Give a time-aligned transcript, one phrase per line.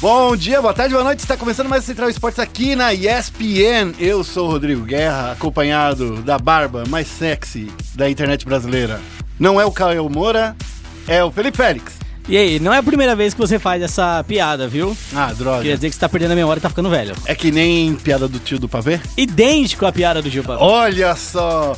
[0.00, 1.18] Bom dia, boa tarde, boa noite.
[1.18, 3.92] Está começando mais o Central Esportes aqui na ESPN.
[3.98, 8.98] Eu sou o Rodrigo Guerra, acompanhado da barba mais sexy da internet brasileira.
[9.38, 10.56] Não é o Caio Moura,
[11.06, 11.92] é o Felipe Félix.
[12.26, 14.96] E aí, não é a primeira vez que você faz essa piada, viu?
[15.14, 15.64] Ah, droga.
[15.64, 17.14] Quer dizer que você tá perdendo a memória e tá ficando velho.
[17.26, 18.98] É que nem piada do tio do pavê?
[19.18, 20.66] Idêntico à piada do Gil Pavão.
[20.66, 21.76] Olha só!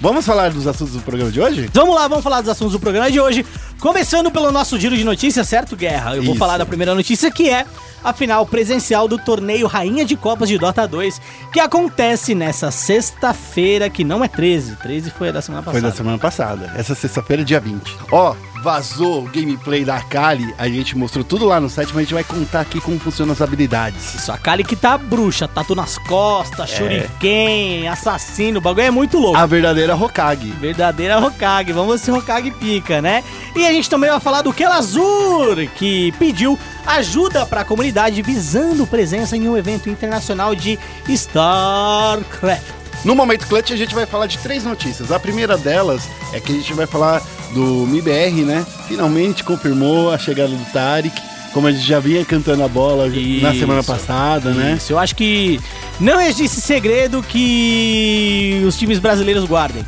[0.00, 1.68] Vamos falar dos assuntos do programa de hoje?
[1.72, 3.44] Vamos lá, vamos falar dos assuntos do programa de hoje.
[3.80, 6.14] Começando pelo nosso giro de notícias, certo, Guerra?
[6.14, 6.38] Eu vou Isso.
[6.38, 7.66] falar da primeira notícia que é
[8.08, 11.20] a final presencial do torneio Rainha de Copas de Dota 2,
[11.52, 14.76] que acontece nessa sexta-feira, que não é 13.
[14.76, 15.90] 13 foi a da semana Foi passada.
[15.90, 16.72] da semana passada.
[16.76, 17.96] Essa sexta-feira, dia 20.
[18.10, 20.54] Ó, vazou o gameplay da Kali.
[20.58, 23.32] A gente mostrou tudo lá no site, mas a gente vai contar aqui como funcionam
[23.32, 24.14] as habilidades.
[24.14, 29.18] Isso, a Kali que tá bruxa, tatu nas costas, shuriken, assassino, o bagulho é muito
[29.18, 29.36] louco.
[29.36, 30.50] A verdadeira Hokage.
[30.52, 33.22] Verdadeira Hokage, vamos ver se Hokage pica, né?
[33.54, 37.64] E a gente também vai falar do Kelazur, que pediu ajuda para a
[37.98, 42.62] comunidade visando presença em um evento internacional de StarCraft.
[43.04, 45.10] No Momento Clutch a gente vai falar de três notícias.
[45.10, 47.20] A primeira delas é que a gente vai falar
[47.52, 48.64] do MIBR, né?
[48.86, 51.20] Finalmente confirmou a chegada do Tarek,
[51.52, 53.60] como a gente já vinha cantando a bola na Isso.
[53.60, 54.74] semana passada, né?
[54.76, 55.60] Isso, eu acho que
[55.98, 59.84] não existe segredo que os times brasileiros guardem.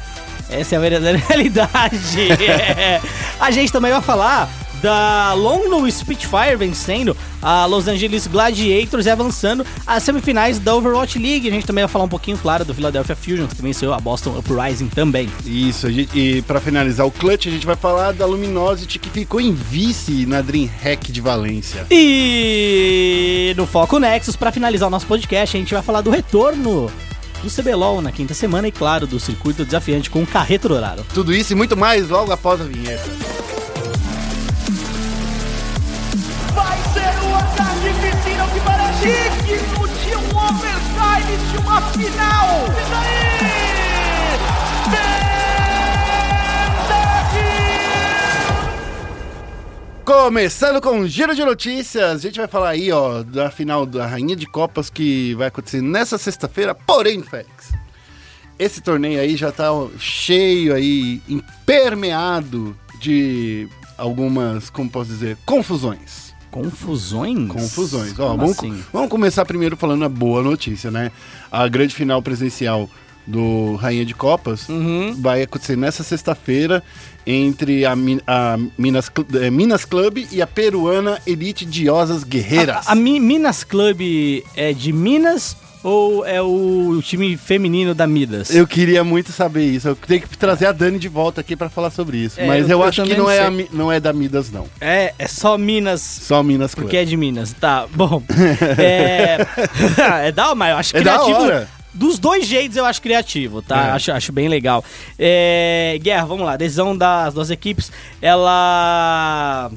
[0.49, 2.29] Essa é a verdadeira realidade.
[2.41, 3.01] É.
[3.39, 4.51] A gente também vai falar
[4.83, 11.49] da London Spitfire vencendo a Los Angeles Gladiators e avançando às semifinais da Overwatch League.
[11.49, 14.39] A gente também vai falar um pouquinho, claro, do Philadelphia Fusion, que venceu a Boston
[14.39, 15.29] Uprising também.
[15.45, 19.53] Isso, e pra finalizar o Clutch, a gente vai falar da Luminosity que ficou em
[19.53, 21.87] vice na DreamHack de Valência.
[21.91, 26.91] E no Foco Nexus, para finalizar o nosso podcast, a gente vai falar do retorno
[27.43, 31.07] do CBLOL na quinta semana e, claro, do circuito desafiante com o Carreto Dourado.
[31.15, 33.09] Tudo isso e muito mais logo após a vinheta.
[39.01, 42.49] Digno de um overtime de uma final.
[42.67, 43.31] Isso aí!
[50.05, 54.07] Começando com um giro de notícias, a gente vai falar aí, ó, da final da
[54.07, 57.73] Rainha de Copas que vai acontecer nessa sexta-feira, porém, Félix,
[58.59, 66.30] esse torneio aí já tá cheio aí, impermeado de algumas, como posso dizer, confusões.
[66.51, 67.49] Confusões?
[67.49, 68.19] Confusões.
[68.19, 68.83] Ó, vamos, assim?
[68.93, 71.11] vamos começar primeiro falando a boa notícia, né?
[71.51, 72.89] A grande final presencial
[73.27, 75.15] do Rainha de Copas Uhum.
[75.21, 76.83] vai acontecer nessa sexta-feira
[77.27, 82.89] entre a, a Minas, eh, Minas Club e a peruana Elite Diosas Guerreiras.
[82.89, 84.01] A, a Mi- Minas Club
[84.57, 88.55] é de Minas ou é o time feminino da Midas?
[88.55, 89.89] Eu queria muito saber isso.
[89.89, 92.41] Eu tenho que trazer a Dani de volta aqui pra falar sobre isso.
[92.41, 94.67] É, Mas eu- eu, acho que não é, a não é da Midas, não.
[94.81, 96.85] É, é só Minas Só Minas Club.
[96.85, 97.53] porque é de Minas.
[97.53, 98.23] Tá, bom.
[98.79, 99.39] É,
[100.29, 101.41] é da mas eu acho É da criativo.
[101.43, 101.69] hora.
[101.93, 103.89] Dos dois jeitos eu acho criativo, tá?
[103.89, 103.91] É.
[103.91, 104.85] Acho, acho bem legal.
[105.19, 106.57] É, Guerra, vamos lá.
[106.57, 107.91] Decisão das duas equipes,
[108.23, 109.71] ela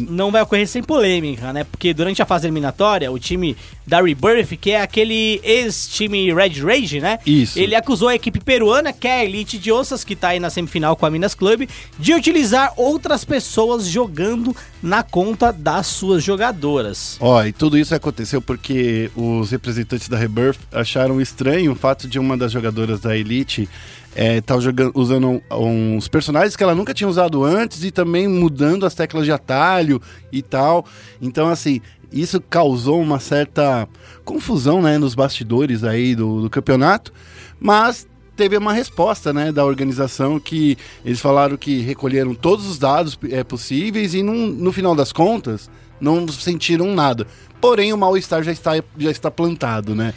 [0.00, 1.64] não vai ocorrer sem polêmica, né?
[1.64, 3.56] Porque durante a fase eliminatória, o time
[3.86, 7.18] da Rebirth, que é aquele ex-time Red Rage, né?
[7.26, 7.58] Isso.
[7.58, 10.50] Ele acusou a equipe peruana, que é a Elite de Ossas, que tá aí na
[10.50, 11.68] semifinal com a Minas Club,
[11.98, 17.16] de utilizar outras pessoas jogando na conta das suas jogadoras.
[17.20, 22.18] Ó, e tudo isso aconteceu porque os representantes da Rebirth acharam estranho o fato de
[22.18, 23.68] uma das jogadoras da Elite
[24.16, 28.94] estar jogando, usando uns personagens que ela nunca tinha usado antes e também mudando as
[28.94, 30.00] teclas de atalho
[30.32, 30.84] e tal.
[31.20, 31.80] Então, assim,
[32.12, 33.88] isso causou uma certa
[34.24, 37.12] confusão, né, nos bastidores aí do, do campeonato,
[37.58, 43.18] mas teve uma resposta, né, da organização que eles falaram que recolheram todos os dados
[43.30, 45.68] é, possíveis e num- no final das contas
[46.00, 47.26] não sentiram nada.
[47.60, 50.12] Porém, o mal-estar já está, já está plantado, né?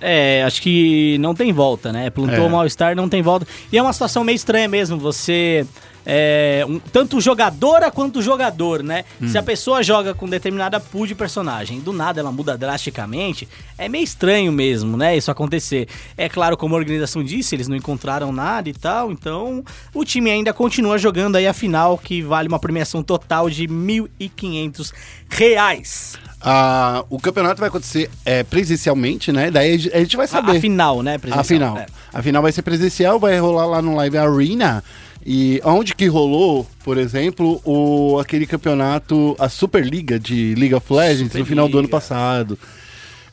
[0.00, 2.08] É, acho que não tem volta, né?
[2.10, 2.46] Plantou É.
[2.46, 3.46] o mal-estar, não tem volta.
[3.70, 5.66] E é uma situação meio estranha mesmo, você.
[6.06, 9.04] É, um- tanto jogadora quanto jogador, né?
[9.28, 13.46] Se a pessoa joga com determinada pool de personagem do nada ela muda drasticamente,
[13.76, 15.14] é meio estranho mesmo, né?
[15.14, 15.86] Isso acontecer.
[16.16, 20.30] É claro, como a organização disse, eles não encontraram nada e tal, então o time
[20.30, 24.92] ainda continua jogando aí a final, que vale uma premiação total de 1.500
[25.28, 26.18] reais.
[26.42, 29.50] Ah, o campeonato vai acontecer é, presencialmente, né?
[29.50, 30.56] Daí a gente- a vai A, saber.
[30.56, 31.16] a final, né?
[31.16, 31.44] A presencial.
[31.44, 31.78] final.
[31.78, 31.86] É.
[32.12, 34.82] A final vai ser presencial, vai rolar lá no Live Arena.
[35.24, 41.34] E onde que rolou, por exemplo, o, aquele campeonato, a Superliga de League of Legends
[41.34, 41.90] no final do ano Superliga.
[41.90, 42.58] passado.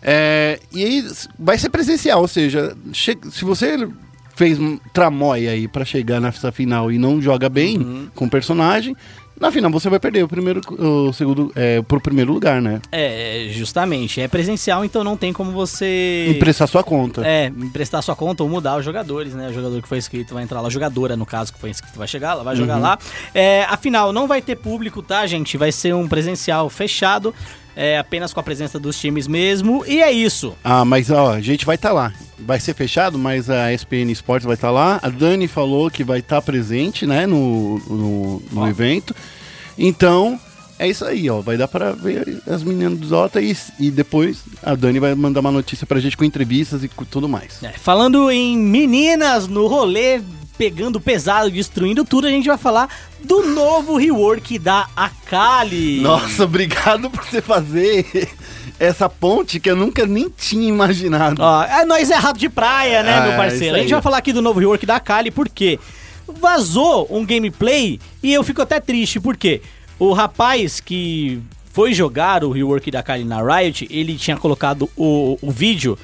[0.01, 1.05] É, e aí
[1.39, 3.87] vai ser presencial, ou seja, se você
[4.35, 8.07] fez um tramóia aí pra chegar nessa final e não joga bem Uhum.
[8.13, 8.95] com o personagem,
[9.39, 12.81] Na final você vai perder o primeiro, o segundo, é, pro primeiro lugar, né?
[12.91, 14.19] É, justamente.
[14.19, 16.27] É presencial, então não tem como você.
[16.29, 17.25] Emprestar sua conta.
[17.25, 19.49] É, emprestar sua conta ou mudar os jogadores, né?
[19.49, 21.97] O jogador que foi inscrito vai entrar lá, a jogadora, no caso, que foi inscrito,
[21.97, 22.97] vai chegar lá, vai jogar lá.
[23.33, 25.55] É, afinal, não vai ter público, tá, gente?
[25.55, 27.33] Vai ser um presencial fechado,
[27.77, 29.85] é, apenas com a presença dos times mesmo.
[29.85, 30.55] E é isso.
[30.63, 32.11] Ah, mas ó, a gente vai estar lá.
[32.39, 34.99] Vai ser fechado, mas a SPN Sports vai estar lá.
[35.03, 39.15] A Dani falou que vai estar presente, né, no, no, no evento.
[39.77, 40.39] Então,
[40.79, 41.39] é isso aí, ó.
[41.39, 45.41] Vai dar pra ver as meninas do Zota e, e depois a Dani vai mandar
[45.41, 47.61] uma notícia pra gente com entrevistas e com tudo mais.
[47.61, 50.19] É, falando em meninas no rolê,
[50.57, 52.89] pegando pesado, destruindo tudo, a gente vai falar
[53.23, 55.99] do novo rework da Akali.
[56.01, 58.29] Nossa, obrigado por você fazer
[58.79, 61.41] essa ponte que eu nunca nem tinha imaginado.
[61.41, 63.75] Ó, é nós é rato de praia, né, Ah, meu isso parceiro?
[63.75, 65.79] A gente vai falar aqui do novo rework da Kali, porque
[66.27, 69.61] vazou um gameplay e eu fico até triste, porque
[69.99, 75.37] o rapaz que foi jogar o rework da Kali na Riot, ele tinha colocado o,
[75.41, 75.97] o vídeo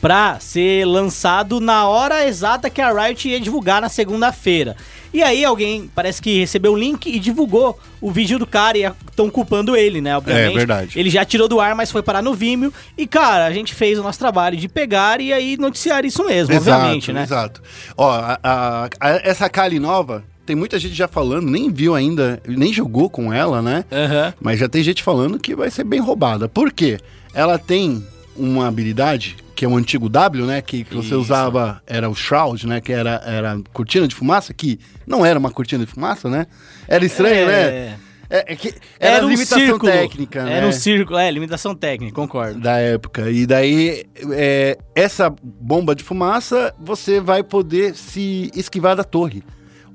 [0.00, 4.76] pra ser lançado na hora exata que a Riot ia divulgar na segunda-feira.
[5.12, 8.82] E aí alguém parece que recebeu o link e divulgou o vídeo do cara e
[9.08, 10.16] estão culpando ele, né?
[10.16, 10.52] Obviamente.
[10.52, 10.98] É verdade.
[10.98, 12.72] Ele já tirou do ar, mas foi parar no Vimeo.
[12.96, 16.54] E, cara, a gente fez o nosso trabalho de pegar e aí noticiar isso mesmo,
[16.54, 17.24] obviamente, né?
[17.24, 17.60] Exato.
[17.96, 22.40] Ó, a- a- a- essa Kali nova, tem muita gente já falando, nem viu ainda,
[22.46, 23.84] nem jogou com ela, né?
[23.90, 24.32] Aham.
[24.40, 26.48] Mas já tem gente falando que vai ser bem roubada.
[26.48, 26.98] Por quê?
[27.34, 28.04] Ela tem
[28.36, 30.62] uma habilidade, que é o antigo W, né?
[30.62, 32.80] Que, que você usava, era o Shroud, né?
[32.80, 36.46] Que era, era cortina de fumaça, que não era uma cortina de fumaça, né?
[36.88, 37.70] Era estranho, É.
[37.90, 37.98] né?
[38.30, 38.68] É, é que
[38.98, 39.92] era, Era um limitação círculo.
[39.92, 40.52] técnica, né?
[40.54, 42.58] Era um círculo, é, limitação técnica, concordo.
[42.58, 43.30] da época.
[43.30, 49.42] E daí, é, essa bomba de fumaça, você vai poder se esquivar da torre.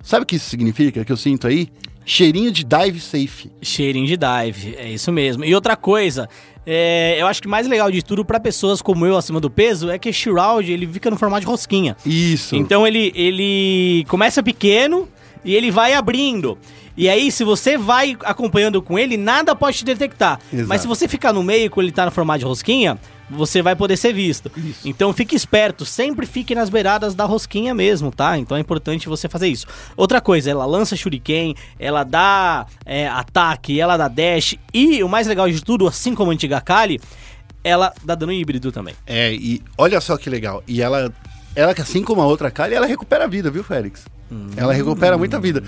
[0.04, 1.04] Sabe o que isso significa?
[1.04, 1.70] Que eu sinto aí?
[2.06, 3.50] Cheirinho de dive safe.
[3.64, 5.44] Cheirinho de dive, é isso mesmo.
[5.44, 6.30] E outra coisa,
[6.66, 9.90] é, eu acho que mais legal de tudo pra pessoas como eu acima do peso
[9.90, 11.96] é que Shroud ele fica no formato de rosquinha.
[12.06, 12.56] Isso.
[12.56, 15.08] Então ele, ele começa pequeno
[15.46, 16.58] e ele vai abrindo.
[16.98, 20.40] E aí, se você vai acompanhando com ele, nada pode te detectar.
[20.52, 20.68] Exato.
[20.68, 22.98] Mas se você ficar no meio, quando ele tá no formato de rosquinha,
[23.30, 24.52] você vai poder ser visto.
[24.84, 28.38] Então fique esperto, sempre fique nas beiradas da rosquinha mesmo, tá?
[28.38, 29.68] Então é importante você fazer isso.
[29.98, 34.56] Outra coisa, ela lança shuriken, ela dá é, ataque, ela dá dash.
[34.74, 37.00] E o mais legal de tudo, assim como a antiga Kali,
[37.64, 38.96] ela dá dano híbrido também.
[39.06, 40.64] É, e olha só que legal.
[40.68, 41.12] E ela,
[41.56, 44.06] ela assim como a outra Kali, ela recupera a vida, viu, Félix?
[44.58, 45.64] Ela recupera muita vida.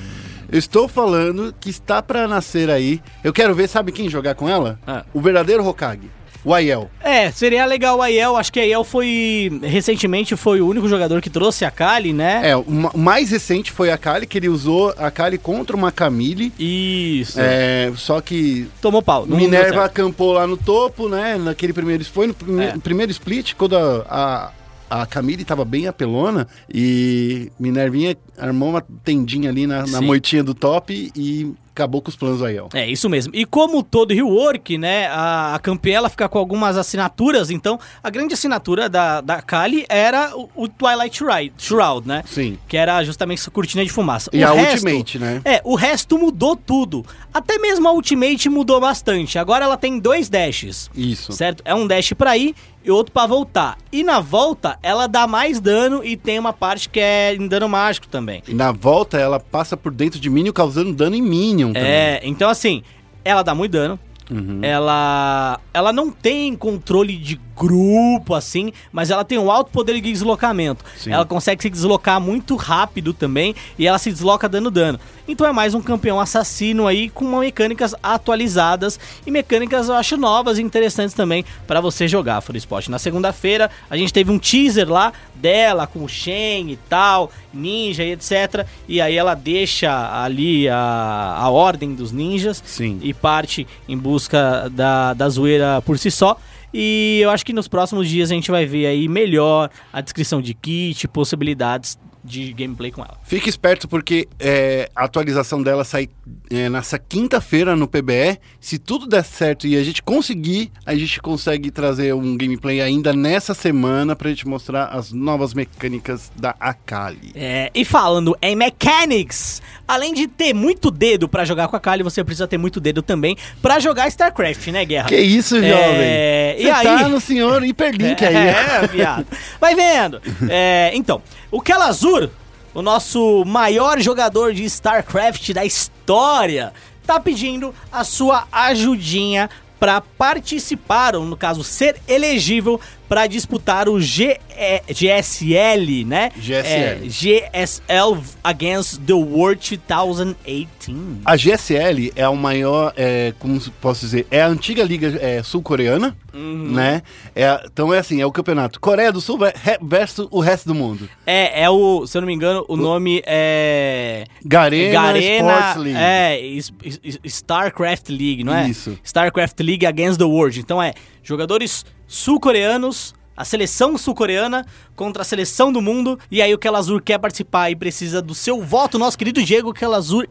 [0.51, 3.01] Eu estou falando que está pra nascer aí.
[3.24, 4.80] Eu quero ver, sabe quem jogar com ela?
[4.88, 5.04] Ah.
[5.13, 6.09] O verdadeiro Hokage.
[6.45, 6.89] O Aiel.
[7.04, 8.38] É, seria legal o Aiel.
[8.38, 9.59] Acho que a Aiel foi.
[9.63, 12.39] Recentemente foi o único jogador que trouxe a Kali, né?
[12.51, 15.75] É, o ma- o mais recente foi a Kali, que ele usou a Kali contra
[15.75, 16.53] uma Camille.
[16.57, 17.38] Isso.
[17.42, 19.25] É, só que Tomou pau.
[19.25, 21.38] Minerva acampou lá no topo, né?
[21.38, 22.77] Naquele primeiro foi no prime- É.
[22.81, 24.51] primeiro split, quando a, a,
[24.89, 30.54] a Camille tava bem apelona e Minervinha armou uma tendinha ali na, na moitinha do
[30.54, 32.69] top e acabou com os planos do Aiel.
[32.74, 33.36] É, isso mesmo.
[33.36, 38.10] E como todo rework, né, a, a campeã ela fica com algumas assinaturas, então a
[38.10, 42.24] grande assinatura da, da Kali era o, o Twilight Shroud, Shroud, né?
[42.25, 42.57] Sim.
[42.68, 44.28] Que era justamente essa cortina de fumaça.
[44.34, 45.42] E O a resto- Ultimate, né?
[45.45, 47.06] É, o resto mudou tudo.
[47.31, 49.38] Até mesmo a Ultimate mudou bastante.
[49.38, 50.89] Agora ela tem dois dashes.
[50.95, 51.31] Isso.
[51.31, 51.62] Certo?
[51.63, 52.56] É um dash pra ir
[52.88, 53.77] e outro pra voltar.
[53.91, 57.67] E na volta, ela dá mais dano e tem uma parte que é em dano
[57.67, 58.41] mágico também.
[58.48, 61.84] E na volta ela passa por dentro de Minion, causando dano em Minion também.
[61.84, 62.82] É, então assim,
[63.25, 64.00] ela dá muito dano.
[64.32, 64.60] Uhum.
[64.62, 70.12] Ela ela não tem controle de grupo assim, mas ela tem um alto poder de
[70.12, 70.86] deslocamento.
[70.98, 71.12] Sim.
[71.12, 75.00] Ela consegue se deslocar muito rápido também e ela se desloca dando dano.
[75.28, 80.58] Então é mais um campeão assassino aí com mecânicas atualizadas e mecânicas eu acho novas
[80.58, 82.88] e interessantes também para você jogar Full Spot.
[82.88, 88.04] Na segunda-feira a gente teve um teaser lá dela com o Shen e tal, ninja
[88.04, 88.66] e etc.
[88.88, 93.00] E aí ela deixa ali a, a ordem dos ninjas Sim.
[93.02, 96.38] e parte em busca da, da zoeira por si só.
[96.74, 100.41] E eu acho que nos próximos dias a gente vai ver aí melhor a descrição
[100.41, 101.97] de kit, possibilidades
[102.27, 103.17] de gameplay com ela.
[103.24, 106.09] Fique esperto porque é, a atualização dela sai
[106.51, 108.38] é, nessa quinta-feira no PBE.
[108.59, 113.13] Se tudo der certo e a gente conseguir, a gente consegue trazer um gameplay ainda
[113.13, 117.31] nessa semana pra gente mostrar as novas mecânicas da Akali.
[117.33, 122.03] É, e falando em mechanics, além de ter muito dedo pra jogar com a Kali,
[122.03, 125.08] você precisa ter muito dedo também pra jogar StarCraft, né, Guerra?
[125.08, 126.60] Que isso, É, jovem?
[126.60, 126.84] e Você aí?
[126.84, 128.36] tá no senhor Hiperlink aí.
[128.84, 129.25] É, viado.
[129.60, 130.22] Vai vendo.
[130.50, 132.29] É, então, o Kelazur,
[132.74, 136.74] o nosso maior jogador de StarCraft da história,
[137.06, 144.00] tá pedindo a sua ajudinha para participar, ou no caso, ser elegível para disputar o
[144.00, 146.32] G é, GSL, né?
[146.36, 146.66] GSL.
[146.66, 151.22] É, GSL Against the World 2018.
[151.26, 156.16] A GSL é o maior, é, como posso dizer, é a antiga liga é, sul-coreana,
[156.34, 157.02] né?
[157.36, 159.40] É, então é assim, é o campeonato Coreia do Sul
[159.82, 161.08] versus o resto do mundo.
[161.26, 164.26] É, é o, se eu não me engano, o nome é...
[164.44, 166.00] Garena, Garena Sports League.
[166.00, 168.70] É, S- S- StarCraft League, não é?
[168.70, 168.98] Isso.
[169.04, 170.60] StarCraft League Against the World.
[170.60, 176.20] Então é jogadores sul-coreanos, a seleção sul-coreana contra a seleção do mundo.
[176.32, 178.98] E aí o Kelazur quer participar e precisa do seu voto.
[178.98, 180.26] Nosso querido Diego Kelazur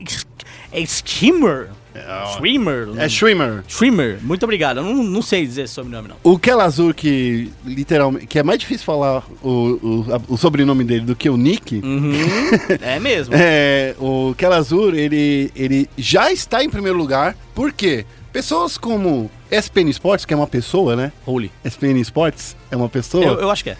[0.73, 1.69] é streamer.
[2.33, 2.89] Streamer.
[2.99, 3.65] É Schwimmer.
[3.67, 4.19] Streamer.
[4.23, 4.79] Muito obrigado.
[4.79, 6.17] Eu não, não sei dizer esse sobrenome, não.
[6.23, 8.27] O Kelazur, que literalmente.
[8.27, 11.77] que é mais difícil falar o, o, o sobrenome dele do que o Nick.
[11.77, 12.13] Uhum.
[12.81, 13.35] é mesmo.
[13.35, 17.37] É, o Kelazur, ele, ele já está em primeiro lugar.
[17.55, 18.05] Por quê?
[18.37, 21.11] Pessoas como SPN Sports, que é uma pessoa, né?
[21.25, 21.51] Holy.
[21.65, 23.25] SPN Sports é uma pessoa.
[23.25, 23.79] Eu, eu acho que é.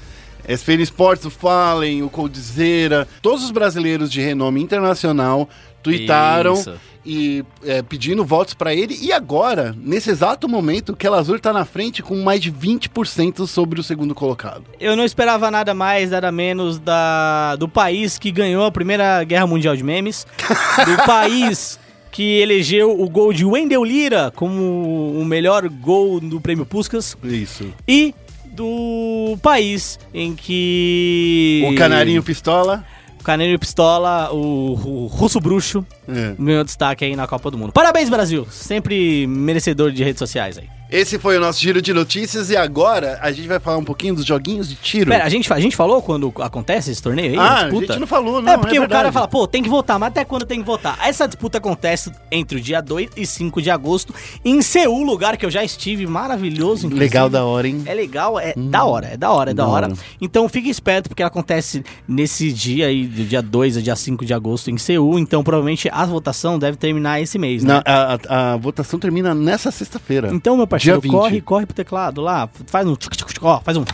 [0.49, 5.47] SPN Sports, o Fallen, o Coldzera, todos os brasileiros de renome internacional
[5.83, 6.73] tuitaram Isso.
[7.05, 8.99] e é, pedindo votos pra ele.
[8.99, 13.79] E agora, nesse exato momento, o Kelazur tá na frente com mais de 20% sobre
[13.79, 14.65] o segundo colocado.
[14.81, 19.47] Eu não esperava nada mais, nada menos da, do país que ganhou a Primeira Guerra
[19.47, 20.27] Mundial de Memes,
[20.87, 21.79] do país
[22.11, 27.73] que elegeu o gol de Wendel Lira como o melhor gol do Prêmio Puskas Isso.
[27.87, 28.15] e
[28.47, 32.85] do país em que O Canarinho Pistola.
[33.21, 36.35] o Canarinho Pistola, o, o Russo Bruxo É.
[36.39, 37.73] ganhou destaque aí na Copa do Mundo.
[37.73, 40.69] Parabéns Brasil, sempre merecedor de redes sociais aí.
[40.89, 44.15] Esse foi o nosso giro de notícias e agora a gente vai falar um pouquinho
[44.15, 45.11] dos joguinhos de tiro.
[45.11, 47.37] Pera, a gente, a gente falou quando acontece esse torneio aí?
[47.39, 47.87] ah, a disputa?
[47.89, 48.53] gente não falou, não.
[48.53, 48.93] é porque o verdade.
[49.03, 50.97] cara fala, pô, tem que votar, mas até quando tem que votar?
[51.05, 54.15] Essa disputa acontece entre o dia 2 e 5 de agosto
[54.45, 56.87] em Seul, lugar que eu já estive, maravilhoso.
[56.87, 56.99] inclusive.
[57.01, 57.83] Legal da hora, hein?
[57.85, 59.87] É legal, é da hora, é da hora, é da da hora.
[59.89, 59.97] hora.
[60.21, 64.25] Então fique esperto, porque ela acontece nesse dia aí, do dia 2 a dia 5
[64.25, 65.19] de agosto em Seul.
[65.19, 67.75] Então provavelmente a votação deve terminar esse mês, né?
[67.75, 70.31] Na- a, a- a votação termina nessa sexta-feira.
[70.33, 71.11] Então, meu parceiro, Dia 20.
[71.11, 73.85] corre, corre pro teclado lá, faz um tchuc, tchuc, tchuc, ó, faz um.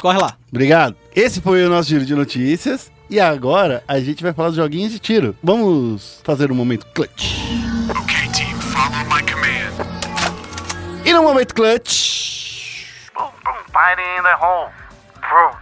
[0.00, 0.36] Corre lá.
[0.50, 0.96] Obrigado.
[1.14, 2.90] Esse foi o nosso giro de notícias.
[3.10, 5.34] E agora a gente vai falar dos joguinhos de tiro.
[5.42, 7.38] Vamos fazer um momento clutch.
[8.02, 9.72] Okay, team, follow my command.
[11.04, 12.84] E no momento clutch.
[13.14, 14.68] Boom, boom, fire in the hole.
[15.20, 15.56] Bro,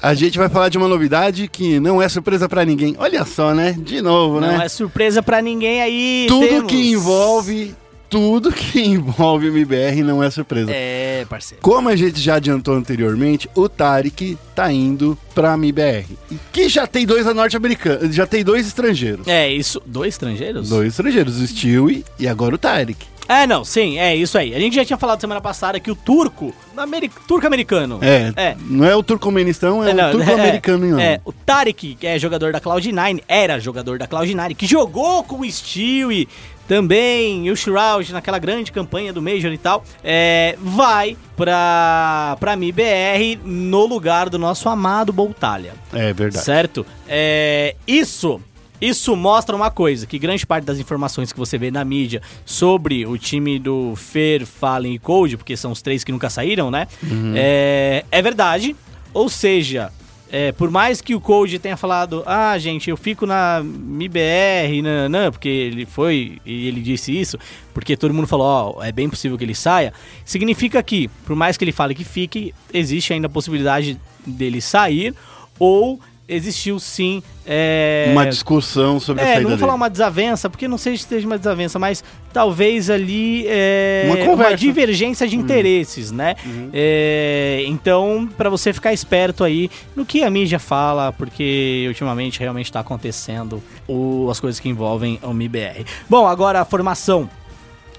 [0.00, 2.94] A gente vai falar de uma novidade que não é surpresa pra ninguém.
[2.98, 3.74] Olha só, né?
[3.78, 4.64] De novo, Não né?
[4.64, 6.26] é surpresa pra ninguém aí.
[6.28, 7.74] Tudo temos- que envolve.
[8.10, 10.70] Tudo que envolve o MBR não é surpresa.
[10.72, 11.60] É, parceiro.
[11.62, 16.06] Como a gente já adiantou anteriormente, o Tarek tá indo pra MBR.
[16.50, 19.28] Que já tem dois norte-americanos, já tem dois estrangeiros.
[19.28, 19.82] É isso.
[19.84, 20.70] Dois estrangeiros?
[20.70, 22.96] Dois estrangeiros, o Stewie e agora o Tarek.
[23.28, 24.54] É, não, sim, é isso aí.
[24.54, 27.98] A gente já tinha falado semana passada que o turco, ameri- turco-americano.
[28.00, 28.56] É, É.
[28.58, 30.98] não é o turcomenistão, é, não, o turco-americano, é, não.
[31.00, 35.40] É, o Tarek, que é jogador da Cloud9, era jogador da Cloud9, que jogou com
[35.40, 36.26] o Stewie
[36.66, 42.56] também, e o Shroud naquela grande campanha do Major e tal, é, vai pra, pra
[42.56, 45.72] MIBR no lugar do nosso amado Boltalha.
[45.94, 46.44] É verdade.
[46.44, 46.84] Certo?
[47.08, 48.38] É, isso.
[48.80, 53.04] Isso mostra uma coisa, que grande parte das informações que você vê na mídia sobre
[53.04, 56.86] o time do Fer, Fallen e Cold, porque são os três que nunca saíram, né?
[57.34, 58.76] É, é verdade.
[59.12, 59.90] Ou seja,
[60.30, 65.30] é, por mais que o Cold tenha falado, ah, gente, eu fico na MIBR, nananã,
[65.30, 67.38] porque ele foi e ele disse isso,
[67.72, 69.92] porque todo mundo falou, ó, é bem possível que ele saia,
[70.24, 75.14] significa que, por mais que ele fale que fique, existe ainda a possibilidade dele sair,
[75.58, 77.22] ou existiu sim.
[77.46, 79.60] É, Uma discussão sobre a é, saída não vou dele.
[79.66, 84.16] falar uma desavença, porque não sei se esteja uma desavença, mas talvez ali é, Uma
[84.18, 84.50] conversa.
[84.52, 84.56] Uhum.
[84.58, 86.36] divergência de interesses, né?
[86.72, 92.70] É, então, pra você ficar esperto aí no que a mídia fala, porque ultimamente realmente
[92.70, 95.84] tá acontecendo o- as coisas que envolvem o MIBR.
[96.08, 97.28] Bom, agora a formação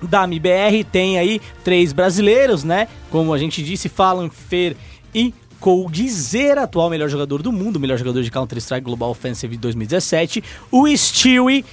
[0.02, 2.88] da MBR tem aí três brasileiros, né?
[3.10, 4.76] Como a gente disse, Falan, Fer
[5.14, 10.88] e Coldzera, atual melhor jogador do mundo, melhor jogador de Counter-Strike Global Offensive 2017, o
[10.96, 11.66] Stewie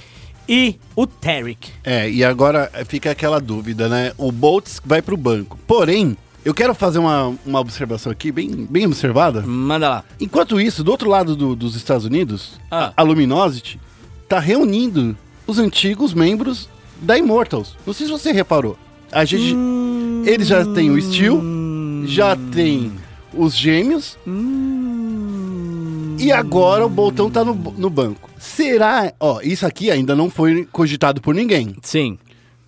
[0.47, 1.69] e o Tarek.
[1.83, 4.13] É, e agora fica aquela dúvida, né?
[4.17, 5.57] O Boltz vai pro banco.
[5.67, 6.15] Porém,
[6.45, 9.41] eu quero fazer uma, uma observação aqui, bem, bem observada.
[9.41, 10.03] Manda lá.
[10.19, 12.93] Enquanto isso, do outro lado do- dos Estados Unidos, Ah.
[12.95, 13.79] a, a Luminosity
[14.29, 16.69] tá reunindo os antigos membros
[17.01, 17.75] da Immortals.
[17.85, 18.77] Não sei se você reparou.
[19.11, 20.23] A gente, Hum.
[20.25, 21.41] eles já têm o Steel,
[22.05, 22.91] já tem
[23.33, 26.15] os gêmeos Hum.
[26.19, 28.29] e agora o Boltão tá no, no banco.
[28.39, 31.75] Será, ó, isso aqui ainda não foi cogitado por ninguém.
[31.81, 32.17] Sim.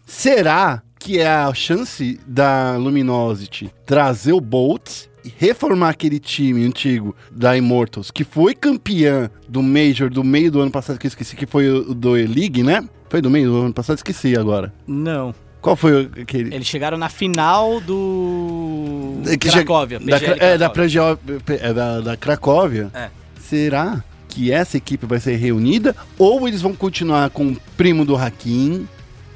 [0.06, 7.16] Será que é a chance da Luminosity trazer o Boltz e reformar aquele time antigo
[7.32, 11.36] da Immortals, que foi campeã do Major do meio do ano passado, que eu esqueci,
[11.36, 12.88] que foi o do E-League, né?
[13.10, 14.74] Foi do meio do ano passado, esqueci agora.
[14.88, 15.34] Não.
[15.62, 16.54] Qual foi o- aquele?
[16.56, 19.22] Eles chegaram na final do.
[19.28, 20.00] É que Cracóvia.
[20.00, 20.72] Da, é, da,
[21.48, 22.89] é, da, da Cracóvia.
[22.94, 23.10] É.
[23.42, 25.96] Será que essa equipe vai ser reunida?
[26.18, 28.88] Ou eles vão continuar com o primo do Hakim,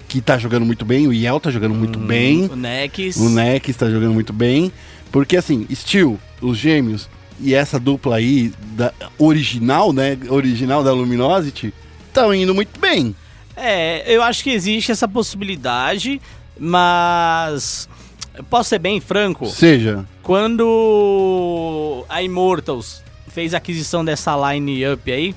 [0.08, 3.18] que tá jogando muito bem, o Yel tá jogando muito bem, O Nex.
[3.18, 4.72] o Neck está jogando muito bem.
[5.12, 10.18] Porque assim, Steel, os gêmeos e essa dupla aí, da, original, né?
[10.30, 11.74] Original da Luminosity,
[12.08, 13.15] estão indo muito bem.
[13.55, 16.22] É, eu acho que existe essa possibilidade,
[16.60, 17.88] mas.
[18.36, 19.45] eu Posso ser bem franco?
[19.45, 25.36] Seja, Quando a Immortals fez a aquisição dessa line-up aí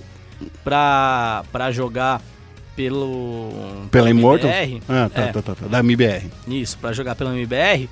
[0.65, 2.23] pra, pra jogar
[2.75, 3.51] pelo.
[3.91, 4.53] pela Immortals.
[4.53, 6.31] MBR, Ah, tá, é, tá, tá, tá, Da MBR.
[6.47, 7.89] Isso, pra jogar pela MBR.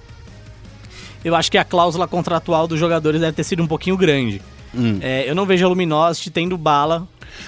[1.25, 4.43] Eu acho que a cláusula contratual dos jogadores deve ter sido um pouquinho grande.
[4.77, 4.99] Hum.
[5.01, 7.07] É, eu não vejo a Luminosity tendo bala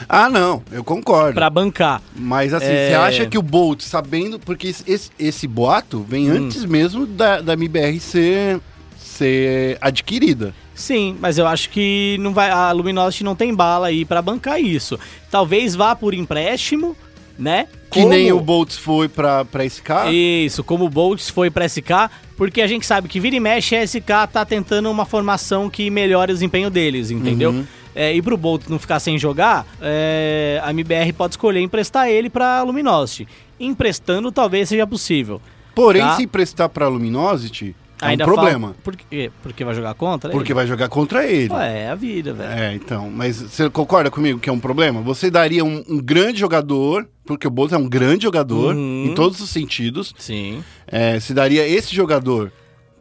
[0.08, 1.34] Ah, não, eu concordo.
[1.34, 2.02] pra bancar.
[2.14, 2.88] Mas assim, É.
[2.88, 4.38] você acha que o Bolt, sabendo.
[4.38, 6.36] Porque esse, esse, boato vem Hum.
[6.46, 8.60] antes mesmo da, da MBR ser,
[8.98, 10.52] ser adquirida.
[10.74, 14.60] Sim, mas eu acho que não vai, a Luminosity não tem bala aí pra bancar
[14.60, 14.98] isso.
[15.30, 16.94] Talvez vá por empréstimo,
[17.38, 17.66] né?
[17.96, 20.10] Que Como- nem o Boltz foi pra, pra SK.
[20.12, 23.74] Isso, como o Boltz foi pra SK, porque a gente sabe que vira e mexe
[23.74, 27.50] a SK tá tentando uma formação que melhore o desempenho deles, entendeu?
[27.50, 27.64] Uhum.
[27.94, 32.28] É, e pro Bolt não ficar sem jogar, é, a MBR pode escolher emprestar ele
[32.28, 33.26] pra Luminosity.
[33.58, 35.40] Emprestando talvez seja possível.
[35.74, 36.16] Porém, Tá.
[36.16, 38.68] se emprestar pra Luminosity, é Ainda um problema.
[38.68, 39.30] fala- Por quê?
[39.42, 40.54] Porque vai jogar contra Porque ele?
[40.54, 41.52] vai jogar contra ele.
[41.52, 42.50] Ué, é a vida, velho.
[42.52, 43.10] É, então.
[43.10, 45.00] Mas você concorda comigo que é um problema?
[45.02, 49.06] Você daria um, um grande jogador, porque o Boltz é um grande jogador, Uhum.
[49.06, 50.14] em todos os sentidos.
[50.18, 50.62] Sim.
[50.86, 52.52] É, se daria esse jogador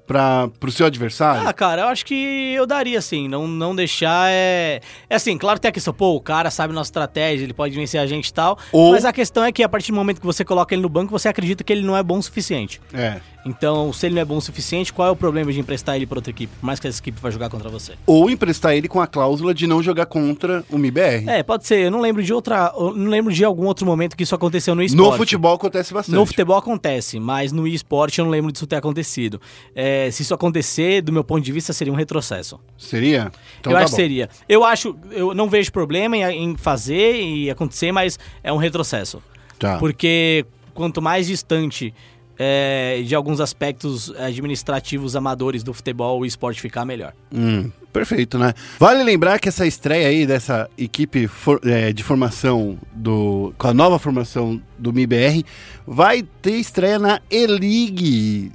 [0.08, 1.48] para pro seu adversário?
[1.48, 4.82] Ah, cara, eu acho que eu daria assim, não, não deixar é...
[5.10, 7.76] É assim, claro que tem a questão, pô, o cara sabe nossa estratégia, ele pode
[7.76, 10.20] vencer a gente e tal, Ou- mas a questão é que a partir do momento
[10.20, 12.80] que você coloca ele no banco, você acredita que ele não é bom o suficiente.
[12.94, 13.20] É.
[13.48, 16.08] Então, se ele não é bom o suficiente, qual é o problema de emprestar ele
[16.08, 17.94] pra outra equipe, por mais que essa equipe vai jogar contra você?
[18.08, 21.30] Ou emprestar ele com a cláusula de não jogar contra o MIBR.
[21.30, 24.18] É, pode ser, eu não lembro de outra, eu não lembro de algum outro momento
[24.18, 25.18] que isso aconteceu no no esporte.
[25.18, 26.16] futebol acontece bastante.
[26.16, 29.40] No futebol acontece, mas no esporte eu não lembro disso ter acontecido.
[29.76, 32.60] É, se isso acontecer, do meu ponto de vista, seria um retrocesso.
[32.78, 33.32] Seria?
[33.60, 33.96] Então eu tá acho bom.
[33.96, 34.30] que seria.
[34.48, 39.22] Eu acho, eu não vejo problema em, em fazer e acontecer, mas é um retrocesso.
[39.60, 39.78] Tá.
[39.78, 41.94] Porque quanto mais distante
[42.38, 47.14] é, de alguns aspectos administrativos amadores do futebol o esporte ficar, melhor.
[47.34, 48.54] Hum, perfeito, né?
[48.80, 53.74] Vale lembrar que essa estreia aí dessa equipe for- é, de formação do com a
[53.74, 55.44] nova formação do MIBR
[55.88, 58.52] vai ter estreia na E-League,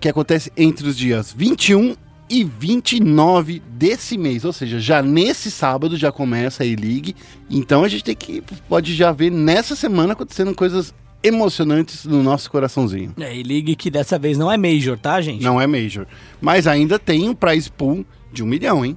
[0.00, 1.94] que acontece entre os dias 21
[2.30, 7.16] e 29 desse mês, ou seja, já nesse sábado já começa a E-League.
[7.50, 12.50] Então a gente tem que pode já ver nessa semana acontecendo coisas emocionantes no nosso
[12.50, 13.12] coraçãozinho.
[13.18, 15.42] É, e ligue que dessa vez não é Major, tá, gente?
[15.42, 16.06] Não é Major,
[16.40, 18.96] mas ainda tem um prize pool de um milhão, hein?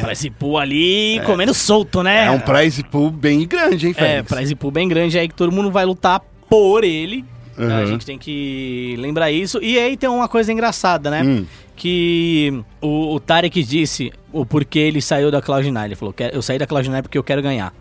[0.00, 2.26] Pra esse pool ali comendo solto, né?
[2.26, 4.32] É um prize pool bem grande, hein, É, Félix?
[4.34, 7.24] prize pool bem grande aí que todo mundo vai lutar por ele.
[7.56, 7.86] A Uhum.
[7.86, 9.58] gente tem que lembrar isso.
[9.62, 11.22] E aí tem uma coisa engraçada, né?
[11.24, 11.44] Hum.
[11.74, 15.84] Que o, o Tarek disse o porquê ele saiu da Cloud9.
[15.84, 17.72] Ele falou: "Quero- eu saí da Cloud9 porque eu quero ganhar.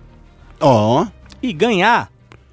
[0.60, 1.06] Ó,
[1.42, 2.10] E ganhar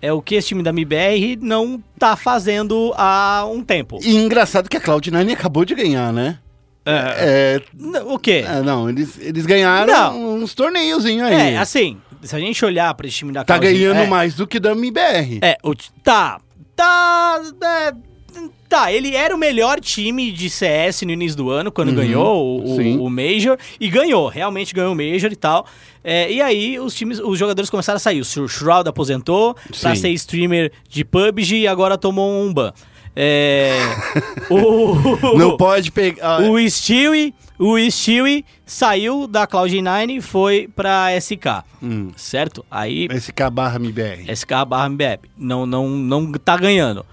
[0.07, 3.99] é o que esse time da MBR não tá fazendo há um tempo.
[4.03, 6.39] e engraçado que a Cloud9 acabou de ganhar, né?
[6.87, 8.45] É, N- O quê?
[8.47, 10.35] é, não, eles, eles ganharam Não.
[10.37, 11.55] uns torneiozinhos aí.
[11.55, 14.35] É, assim, se a gente olhar pra esse time da tá Cloud9 ganhando é, mais
[14.35, 15.39] do que da MBR.
[15.43, 16.41] É, o, tá.
[16.77, 17.41] Tá.
[17.63, 17.93] é,
[18.69, 22.61] tá, ele era o melhor time de CS no início do ano, quando Uhum, ganhou
[22.61, 23.57] o, o- Major.
[23.81, 25.67] E ganhou, realmente ganhou o Major e tal.
[26.03, 28.21] É, e aí os times, os jogadores começaram a sair.
[28.21, 30.01] O Shroud aposentou pra Sim.
[30.03, 32.73] ser streamer de PUBG e agora tomou um ban.
[33.17, 33.79] É,
[34.51, 34.95] o,
[35.39, 36.41] Não pode pegar.
[36.43, 42.65] o Stewie, o Stewie saiu da Cloud9 e foi pra SK, Hum, certo?
[42.69, 44.25] Aí SK barra MBR.
[44.35, 45.31] SK barra MBEP.
[45.39, 47.07] Não, não, não tá ganhando.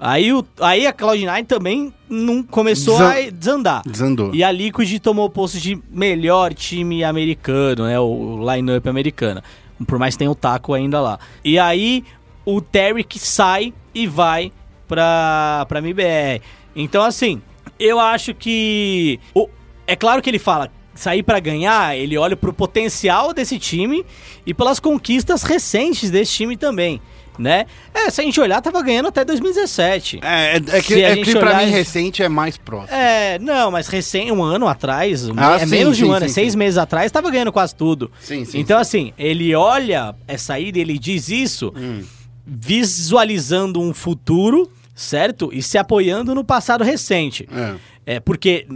[0.00, 3.82] Aí, o, aí a Cloud9 também não começou a desandar.
[3.84, 4.32] Desandou.
[4.34, 7.98] E a Liquid tomou o posto de melhor time americano, né?
[7.98, 9.42] O line-up americano.
[9.86, 11.18] Por mais que tenha o taco ainda lá.
[11.44, 12.04] E aí
[12.44, 14.52] o Tarek sai e vai
[14.86, 16.40] pra, pra MBR.
[16.76, 17.42] Então, assim,
[17.78, 19.18] eu acho que.
[19.34, 19.48] o-
[19.86, 20.70] é claro que ele fala.
[20.94, 24.04] sair pra ganhar, ele olha pro potencial desse time
[24.44, 27.00] e pelas conquistas recentes desse time também,
[27.38, 27.66] né?
[27.94, 30.20] É, se a gente olhar, tava ganhando até 2017.
[30.22, 32.96] É, é, é que, é que pra olhar- mim recente é mais próximo.
[32.98, 36.24] É, não, mas recém, um ano atrás, Ah, é sim, menos de um sim, ano,
[36.24, 36.58] é sim, seis sim.
[36.58, 38.10] meses atrás, tava ganhando quase tudo.
[38.20, 42.02] Sim, sim, Então, assim, ele olha essa ida e ele diz isso Hum.
[42.46, 45.50] visualizando um futuro, certo?
[45.52, 47.48] E se apoiando no passado recente.
[47.52, 47.74] É.
[48.16, 48.66] É, porque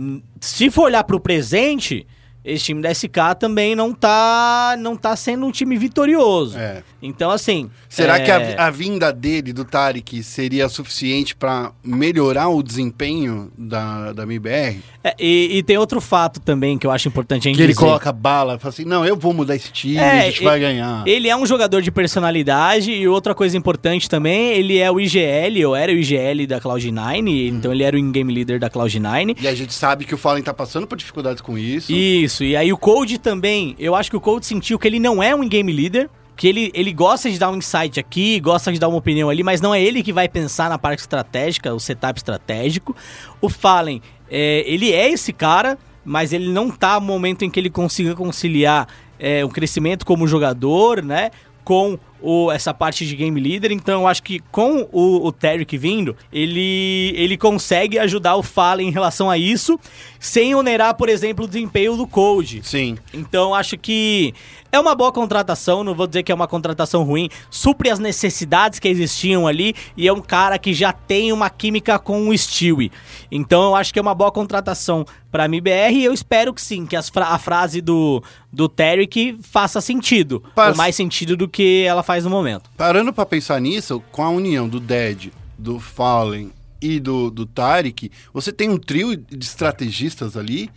[0.40, 2.06] se for olhar pro presente,
[2.44, 6.58] esse time da SK também não tá, não tá sendo um time vitorioso.
[6.58, 6.82] É.
[7.02, 7.68] Então, assim.
[7.88, 13.50] Será é, que a, a vinda dele, do Tarek, seria suficiente pra melhorar o desempenho
[13.58, 14.78] da, da MIBR?
[15.02, 17.72] é, e, e tem outro fato também que eu acho importante a gente Que ele
[17.72, 17.84] dizer.
[17.84, 20.60] coloca bala, fala assim, não, eu vou mudar esse time, É, a gente e- vai
[20.60, 21.02] ganhar.
[21.06, 25.66] Ele é um jogador de personalidade e outra coisa importante também, ele é o IGL,
[25.66, 29.36] ou era o IGL da Cloud9, então ele era o in-game leader da Cloud9.
[29.40, 31.90] E a gente sabe que o Fallen tá passando por dificuldades com isso.
[31.92, 35.20] Isso, e aí o Code também, eu acho que o Code sentiu que ele não
[35.22, 38.78] é um in-game leader, que ele, ele gosta de dar um insight aqui, gosta de
[38.78, 41.80] dar uma opinião ali, mas não é ele que vai pensar na parte estratégica, o
[41.80, 42.96] setup estratégico.
[43.40, 47.60] O Fallen, é, ele é esse cara, mas ele não tá no momento em que
[47.60, 51.30] ele consiga conciliar é, um crescimento como jogador, né?
[51.64, 55.76] Com o, essa parte de game leader, então eu acho que com o, o Tarek
[55.76, 59.78] vindo, ele, ele consegue ajudar o Fallen em relação a isso,
[60.18, 62.62] sem onerar, por exemplo, o desempenho do Code.
[62.64, 62.96] Sim.
[63.12, 64.34] Então acho que
[64.72, 68.78] é uma boa contratação, não vou dizer que é uma contratação ruim, supre as necessidades
[68.78, 72.90] que existiam ali e é um cara que já tem uma química com o Stewie.
[73.30, 76.86] Então eu acho que é uma boa contratação para MBR e eu espero que sim,
[76.86, 82.02] que fra- a frase do, do Tarek faça sentido, ou mais sentido do que ela
[82.02, 82.70] faz no momento.
[82.76, 88.10] Parando pra pensar nisso, com a união do Dead, do Fallen e do, do Tarek,
[88.32, 90.70] você tem um trio de estrategistas ali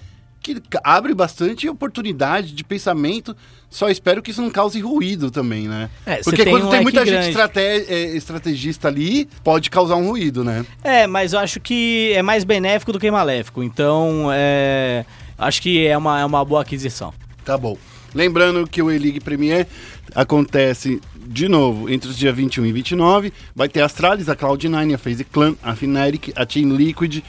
[0.54, 3.36] que abre bastante oportunidade de pensamento.
[3.70, 5.90] Só espero que isso não cause ruído também, né?
[6.06, 7.30] É, Porque tem quando um tem muita gente grande.
[7.30, 10.66] estrate- é, estrategista ali, pode causar um ruído, né?
[10.84, 15.04] É, mas eu acho que é mais benéfico do que maléfico, então é,
[15.38, 17.14] acho que é uma, é uma boa aquisição.
[17.44, 17.78] Tá bom.
[18.14, 19.68] Lembrando que o E-League Premier
[20.14, 23.34] acontece de novo entre os dias 21 e 29.
[23.54, 27.22] Vai ter a Astralis, a Cloud9, a FaZe Clan, a Fnatic, a Team Liquid,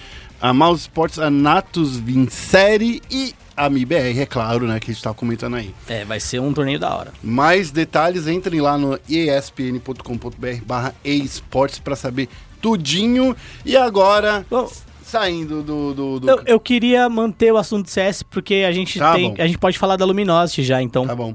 [0.49, 5.03] a Mouse Sports, a Natus Vincere e a MIBR, é claro, né, que a gente
[5.03, 5.75] tá comentando aí.
[5.89, 7.13] É, vai ser um torneio da hora.
[7.23, 12.29] Mais detalhes, entrem lá no espn.com.br barra esportes para saber
[12.61, 13.35] tudinho.
[13.65, 14.71] E agora, Bom,
[15.03, 15.95] saindo do...
[15.95, 19.43] do, do- Eu, eu queria manter o assunto CS porque a gente Tá tem, bom.
[19.43, 21.07] a gente pode falar da Luminosity já, então.
[21.07, 21.35] Tá bom.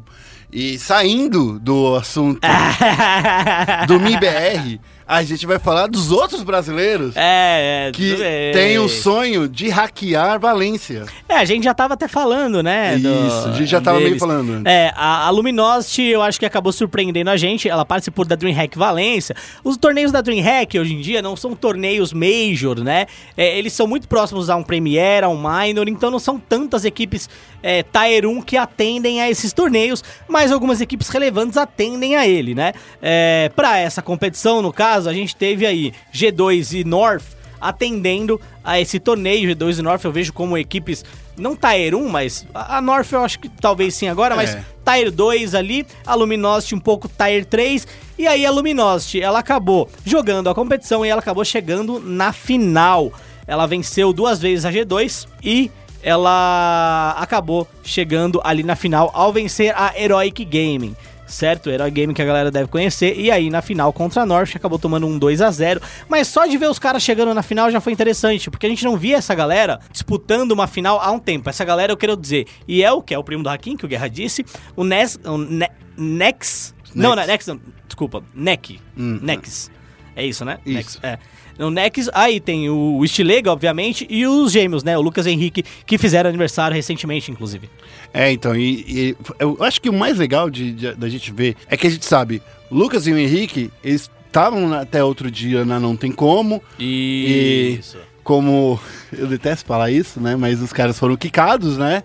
[0.54, 2.42] E saindo do assunto
[3.88, 4.80] do MIBR,
[5.14, 8.16] a gente vai falar dos outros brasileiros é, é, que
[8.54, 11.06] têm o sonho de hackear Valência.
[11.28, 12.96] É, a gente já tava até falando, né?
[12.98, 14.22] do- Isso, a gente já tava meio deles.
[14.22, 14.66] falando antes.
[14.72, 17.68] É, a, a Luminosity eu acho que acabou surpreendendo a gente.
[17.68, 19.36] Ela participou da DreamHack Valência.
[19.66, 23.06] Os torneios da DreamHack hoje em dia não são torneios major, né?
[23.36, 26.86] É, eles são muito próximos a um Premier, a um Minor, então não são tantas
[26.86, 27.30] equipes
[27.62, 32.56] é, Tier 1 que atendem a esses torneios, mas algumas equipes relevantes atendem a ele,
[32.56, 32.72] né?
[33.02, 37.24] É, para essa competição, no caso, a gente teve aí G2 e North
[37.60, 39.56] atendendo a esse torneio.
[39.56, 41.06] G2 e North eu vejo como equipes,
[41.38, 44.64] não Tier 1, mas a North eu acho que talvez sim agora, mas É.
[44.84, 47.88] Tier 2 ali, a Luminosity um pouco Tier 3,
[48.18, 53.14] e aí a Luminosity, ela acabou jogando a competição e ela acabou chegando na final.
[53.46, 55.72] Ela venceu duas vezes a G2 e
[56.04, 60.96] ela acabou chegando ali na final ao vencer a Heroic Gaming.
[61.32, 63.18] Certo, Heroic Gaming que a galera deve conhecer.
[63.18, 66.46] E aí na final contra a North acabou tomando um 2 a 0 Mas só
[66.46, 69.18] de ver os caras chegando na final já foi interessante, porque a gente não via
[69.18, 71.50] essa galera disputando uma final há um tempo.
[71.50, 72.48] Essa galera eu quero dizer.
[72.68, 74.46] E é o que é o primo do Hakim, que o Guerra disse.
[74.76, 75.18] O Nes.
[75.24, 75.68] O ne,
[75.98, 76.76] Nex.
[76.94, 78.24] Não, não, Nex, não, desculpa.
[78.36, 78.80] Neck.
[78.96, 79.72] Nex.
[80.16, 80.60] É isso, né?
[80.66, 80.76] Isso.
[80.76, 81.18] Nex, é.
[81.58, 84.98] No Nex, aí tem o Stilega, obviamente, e os gêmeos, né?
[84.98, 87.70] O Lucas Henrique, que fizeram aniversário recentemente, inclusive.
[88.14, 91.56] É, então, e, e eu acho que o mais legal de, de- da gente ver
[91.68, 95.80] é que a gente sabe, Lucas e o Henrique, eles estavam até outro dia na
[95.80, 97.98] Não Tem Como, Isso.
[98.24, 98.80] como
[99.12, 100.36] eu detesto falar isso, né?
[100.36, 102.04] Mas os caras foram quicados, né?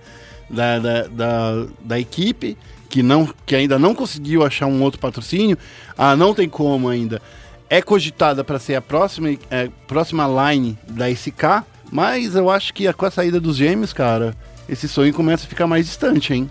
[0.48, 2.56] Da, da, da, da equipe,
[2.88, 5.58] que, não, que ainda não conseguiu achar um outro patrocínio.
[5.98, 7.20] Ah, não tem como ainda.
[7.68, 12.92] É cogitada para ser a próxima, é, próxima line da SK, mas eu acho que
[12.92, 14.36] com a saída dos gêmeos, cara,
[14.68, 16.50] esse sonho começa a ficar mais distante, hein?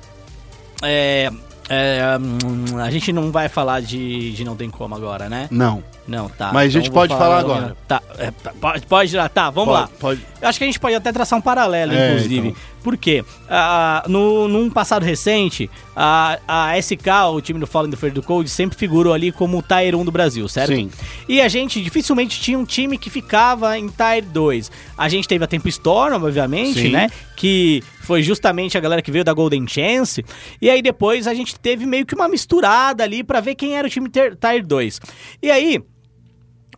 [0.83, 1.31] É,
[1.69, 5.47] é, hum, a gente não vai falar de, de Não Tem Como agora, né?
[5.51, 5.83] Não.
[6.07, 6.51] Não, tá.
[6.53, 7.77] Mas a gente vou pode falar vou- agora.
[7.87, 9.87] Tá, é, pode, pode lá, tá, vamos lá.
[9.99, 10.21] Pode, pode.
[10.41, 12.49] Eu acho que a gente pode até traçar um paralelo, É, inclusive.
[12.49, 12.61] então.
[12.83, 13.25] Por quê?
[13.49, 18.47] Ah, no, num passado recente, a, a SK, o time do Fallen Fear do Code,
[18.47, 20.75] sempre figurou ali como o Tier 1 do Brasil, certo?
[20.75, 20.91] Sim.
[21.27, 24.69] E a gente dificilmente tinha um time que ficava em Tier 2.
[24.95, 26.89] A gente teve a Tempo Storm, obviamente, Sim.
[26.91, 27.09] né?
[27.35, 30.23] Que foi justamente a galera que veio da Golden Chance.
[30.61, 33.87] E aí depois a gente teve meio que uma misturada ali pra ver quem era
[33.87, 35.01] o time ter- Tier 2.
[35.41, 35.81] E aí,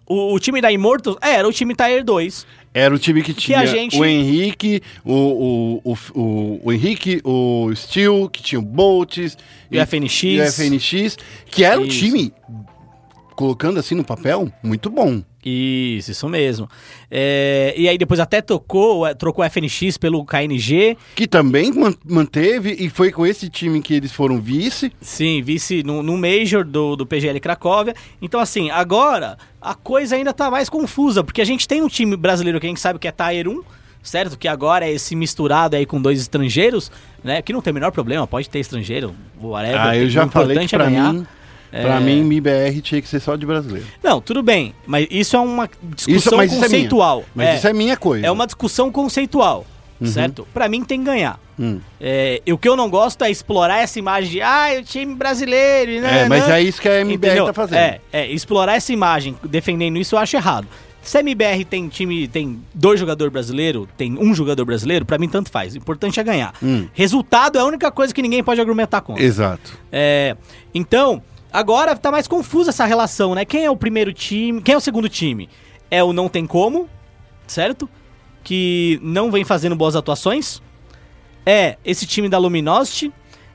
[0.08, 2.46] o, o time da Immortals é, era o time Tier 2.
[2.74, 7.72] Era o time que tinha a gente- o Henrique, o, o, o, o, Henrique, o
[7.76, 9.38] Steel, que tinha o Boltz.
[9.72, 10.24] E o FNX.
[10.24, 11.18] E o FNX,
[11.50, 11.98] que era um Isso.
[11.98, 12.32] time,
[13.36, 15.24] colocando assim no papel, muito bom.
[15.50, 16.70] Isso, isso mesmo.
[17.10, 20.98] É, e aí depois até tocou, trocou o FNX pelo KNG.
[21.16, 24.92] Que também man- manteve, e foi com esse time que eles foram vice.
[25.00, 27.96] Sim, vice no, no Major do, do PGL Cracóvia.
[28.22, 32.16] Então, assim, agora a coisa ainda tá mais confusa, porque a gente tem um time
[32.18, 33.64] brasileiro que a gente sabe que é Tier 1,
[34.04, 34.38] certo?
[34.38, 36.92] Que agora é esse misturado aí com dois estrangeiros,
[37.24, 37.42] né?
[37.42, 39.80] Que não tem o menor problema, pode ter estrangeiro, whatever.
[39.82, 41.14] ah, eu já falei que importante é pra ganhar.
[41.14, 41.28] mim,
[41.72, 43.86] pra mim, MIBR tinha que ser só de brasileiro.
[44.04, 47.26] Não, tudo bem, mas isso é uma discussão Isso, mas isso é conceitual.
[47.36, 48.26] Mas isso é minha coisa.
[48.26, 49.66] É uma discussão conceitual,
[50.06, 50.48] certo?
[50.54, 51.40] Pra mim tem que ganhar.
[51.60, 51.80] Hum.
[52.00, 55.92] É, o que eu não gosto é explorar essa imagem de, ah, o time brasileiro,
[55.94, 56.60] É, né, mas né.
[56.60, 57.46] é isso que a MBR Entendeu?
[57.48, 57.80] tá fazendo.
[57.80, 60.68] É, é, explorar essa imagem defendendo isso eu acho errado.
[61.02, 65.30] Se a MBR tem time, tem dois jogadores brasileiros, tem um jogador brasileiro, pra mim
[65.30, 65.74] tanto faz.
[65.74, 66.54] O importante é ganhar.
[66.62, 66.86] Hum.
[66.94, 69.24] Resultado é a única coisa que ninguém pode argumentar contra.
[69.24, 69.80] Exato.
[69.90, 70.36] É,
[70.74, 73.46] então, agora tá mais confusa essa relação, né?
[73.46, 74.62] Quem é o primeiro time?
[74.62, 75.50] Quem é o segundo time?
[75.90, 76.90] É o Não Tem Como,
[77.46, 77.90] certo?
[78.44, 80.62] Que não vem fazendo boas atuações.
[81.46, 83.12] É esse time da Luminosity.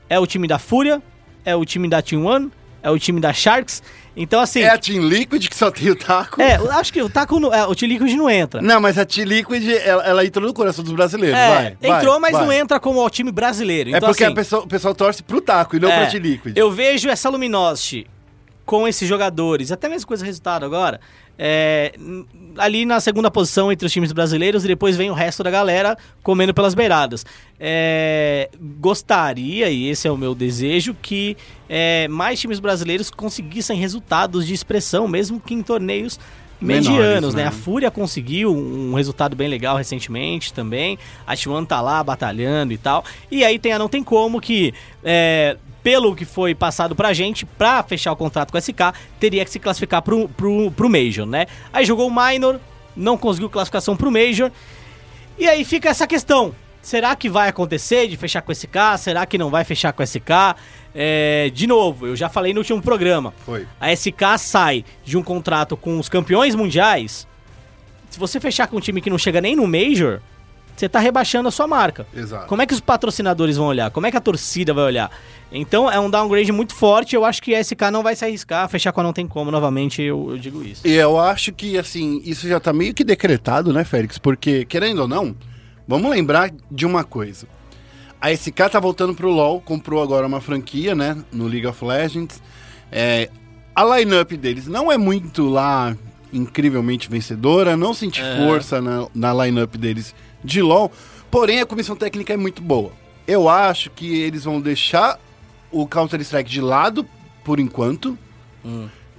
[0.09, 1.01] É o time da Fúria.
[1.45, 2.51] É o time da Team One.
[2.81, 3.81] É o time da Sharks.
[4.15, 4.61] Então, assim.
[4.61, 6.41] É a Team Liquid que só tem o taco.
[6.41, 7.39] É, eu acho que o Taco.
[7.39, 8.61] não- é, o T-Liquid não entra.
[8.61, 11.37] Não, mas a Team Liquid, ela, ela entrou no coração dos brasileiros.
[11.37, 12.45] É, vai, vai, entrou, mas vai.
[12.45, 13.89] não entra como o time brasileiro.
[13.89, 16.21] É Então, porque assim, pessoa, o pessoal torce pro taco e não É, pra Team
[16.21, 16.55] Liquid.
[16.57, 18.05] Eu vejo essa Luminosity
[18.65, 21.01] com esses jogadores, até mesmo com esse resultado agora,
[21.37, 21.93] é,
[22.57, 25.97] ali na segunda posição entre os times brasileiros e depois vem o resto da galera
[26.21, 27.25] comendo pelas beiradas.
[27.59, 31.35] É, gostaria, e esse é o meu desejo, que
[31.67, 36.19] é, mais times brasileiros conseguissem resultados de expressão, mesmo que em torneios
[36.61, 37.43] Menores, medianos, né?
[37.43, 37.49] né?
[37.49, 40.97] A Fúria conseguiu um resultado bem legal recentemente também.
[41.27, 43.03] A T1 tá lá batalhando e tal.
[43.29, 47.45] E aí tem a Não Tem Como que, é, pelo que foi passado pra gente,
[47.45, 51.25] pra fechar o contrato com a SK, teria que se classificar pro, pro, pro Major,
[51.25, 51.45] né?
[51.71, 52.59] Aí jogou o Minor,
[52.95, 54.49] não conseguiu classificação pro Major.
[55.37, 56.55] E aí fica essa questão.
[56.81, 58.97] Será que vai acontecer de fechar com a SK?
[58.97, 60.55] Será que não vai fechar com a SK?
[60.93, 63.33] É, de novo, eu já falei no último programa.
[63.45, 63.65] Foi.
[63.79, 67.27] A SK sai de um contrato com os campeões mundiais.
[68.09, 70.19] Se você fechar com um time que não chega nem no Major,
[70.75, 72.05] você tá rebaixando a sua marca.
[72.13, 72.47] Exato.
[72.47, 73.89] Como é que os patrocinadores vão olhar?
[73.91, 75.09] Como é que a torcida vai olhar?
[75.53, 77.15] Então é um downgrade muito forte.
[77.15, 78.67] Eu acho que a SK não vai se arriscar.
[78.67, 80.85] Fechar com a não tem como, novamente, eu, eu digo isso.
[80.85, 84.17] E eu acho que, assim, isso já tá meio que decretado, né, Félix?
[84.17, 85.35] Porque, querendo ou não,
[85.87, 87.47] vamos lembrar de uma coisa.
[88.19, 92.41] A SK tá voltando pro LoL, comprou agora uma franquia, né, no League of Legends.
[92.91, 93.29] É,
[93.75, 95.95] a lineup deles não é muito lá
[96.31, 100.91] incrivelmente vencedora, não senti força na, na lineup deles de LoL,
[101.29, 102.91] porém a comissão técnica é muito boa.
[103.27, 105.19] Eu acho que eles vão deixar
[105.73, 107.05] o Counter-Strike de lado
[107.43, 108.17] por enquanto,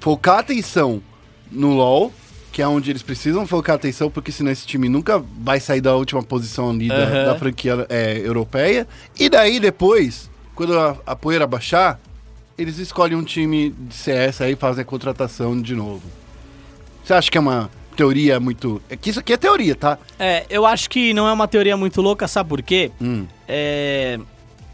[0.01, 1.03] focar a atenção
[1.51, 2.12] no LoL,
[2.53, 5.81] que é onde eles precisam focar a atenção, porque senão esse time nunca vai sair
[5.81, 7.25] da última posição ali da, Aham.
[7.25, 8.87] da franquia é, europeia.
[9.19, 12.01] E daí depois, quando a, a poeira baixar,
[12.57, 16.03] eles escolhem um time de CS aí e fazem a contratação de novo.
[17.03, 18.81] Você acha que é uma teoria muito.
[18.88, 19.99] É que isso aqui é teoria, tá?
[20.19, 22.90] É, eu acho que não é uma teoria muito louca, sabe por quê?
[23.01, 23.27] Hum.
[23.49, 24.19] É.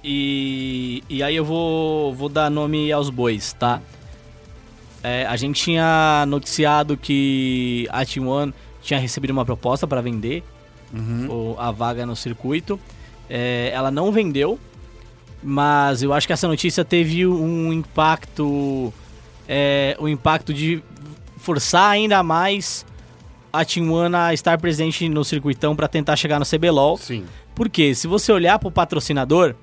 [0.03, 3.81] E, e aí eu vou, vou dar nome aos bois, tá?
[5.03, 10.43] É, a gente tinha noticiado que a T1 tinha recebido uma proposta para vender
[11.29, 12.79] o- a vaga no circuito.
[13.29, 14.59] É, ela não vendeu,
[15.43, 18.93] mas eu acho que essa notícia teve um impacto.
[19.49, 20.83] É, o impacto de
[21.37, 22.85] forçar ainda mais
[23.53, 26.97] a T1 a estar presente no circuitão para tentar chegar no CBLOL.
[26.99, 27.25] Sim.
[27.55, 29.55] Porque se você olhar pro patrocinador,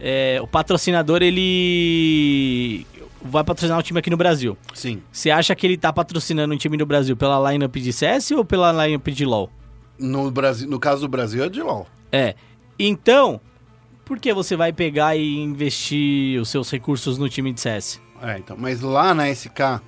[0.00, 2.86] é, o patrocinador ele
[3.22, 4.56] vai patrocinar o time aqui no Brasil.
[4.74, 5.02] Sim.
[5.10, 8.44] Você acha que ele tá patrocinando um time do Brasil pela lineup de CS ou
[8.44, 9.50] pela lineup de LoL?
[9.98, 11.86] No, Brasil, no caso do Brasil é de LoL.
[12.12, 12.34] É.
[12.78, 13.40] Então,
[14.04, 18.00] por que você vai pegar e investir os seus recursos no time de CS?
[18.22, 18.56] É, então.
[18.58, 19.80] Mas lá na SK.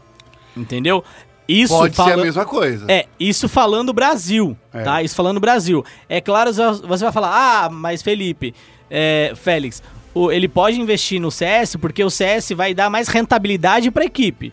[0.57, 1.05] Entendeu?
[1.49, 2.87] Isso Pode ser fala- a mesma coisa.
[2.90, 4.83] É, isso falando Brasil, É.
[4.83, 5.03] tá?
[5.03, 5.85] Isso falando Brasil.
[6.09, 7.31] É claro, você vai falar,
[7.64, 8.55] ah, mas Felipe,
[8.88, 9.83] é, Félix,
[10.14, 14.53] o- ele pode investir no CS porque o CS vai dar mais rentabilidade pra equipe.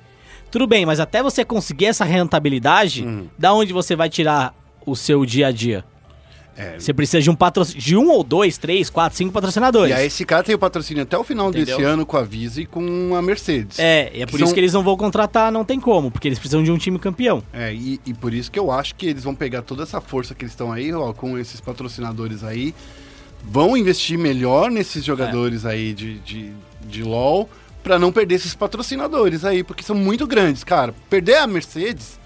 [0.52, 3.28] Tudo bem, mas até você conseguir essa rentabilidade, Uhum.
[3.38, 4.54] da onde você vai tirar
[4.86, 5.84] o seu dia a dia?
[6.60, 6.80] É.
[6.80, 9.92] Você precisa de um patrocínio, de um ou dois, três, quatro, cinco patrocinadores.
[9.96, 11.78] E a SK tem o patrocínio até o final Entendeu?
[11.78, 13.78] desse ano com a Visa e com a Mercedes.
[13.78, 16.40] É, e é por isso que eles não vão contratar, não tem como, porque eles
[16.40, 17.44] precisam de um time campeão.
[17.54, 20.34] É, e, e por isso que eu acho que eles vão pegar toda essa força
[20.34, 22.74] que eles estão aí, ó, com esses patrocinadores aí,
[23.50, 26.52] vão investir melhor nesses jogadores aí de, de,
[26.86, 27.50] de LoL
[27.84, 30.94] pra não perder esses patrocinadores aí, porque são muito grandes, cara.
[31.10, 32.20] Perder a Mercedes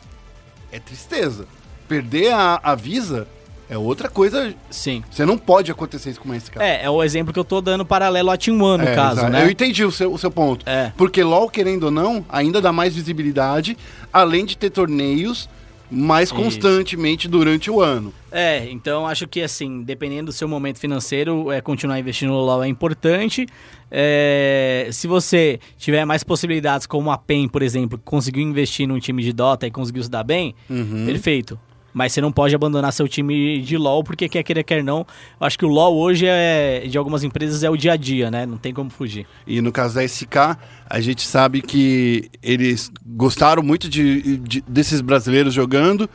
[0.71, 1.45] é tristeza.
[1.87, 3.27] Perder a, a Visa
[3.69, 4.53] é outra coisa.
[4.69, 5.03] Sim.
[5.11, 6.65] Você não pode acontecer isso com esse cara.
[6.65, 9.19] É, é o exemplo que eu tô dando paralelo a Team One, no É, caso,
[9.19, 9.31] exato.
[9.31, 9.45] né?
[9.45, 10.67] Eu entendi o seu, o seu ponto.
[10.67, 10.91] É.
[10.97, 13.77] Porque LoL, querendo ou não, ainda dá mais visibilidade,
[14.11, 15.47] além de ter torneios
[15.91, 16.35] mais Isso.
[16.35, 18.13] constantemente durante o ano.
[18.31, 22.63] É, então acho que assim, dependendo do seu momento financeiro, é, continuar investindo no LoL
[22.63, 23.45] é importante.
[23.89, 28.99] É, se você tiver mais possibilidades, como a PEN, por exemplo, que conseguiu investir num
[28.99, 31.05] time de Dota e conseguiu se dar bem, Uhum.
[31.05, 31.59] perfeito.
[31.93, 34.99] Mas você não pode abandonar seu time de LoL, porque quer querer, quer não.
[35.39, 38.31] Eu acho que o LoL hoje, é, de algumas empresas, é o dia a dia,
[38.31, 38.45] né?
[38.45, 39.27] Não tem como fugir.
[39.45, 40.57] E no caso da SK,
[40.89, 46.09] a gente sabe que eles gostaram muito de, de- desses brasileiros jogando.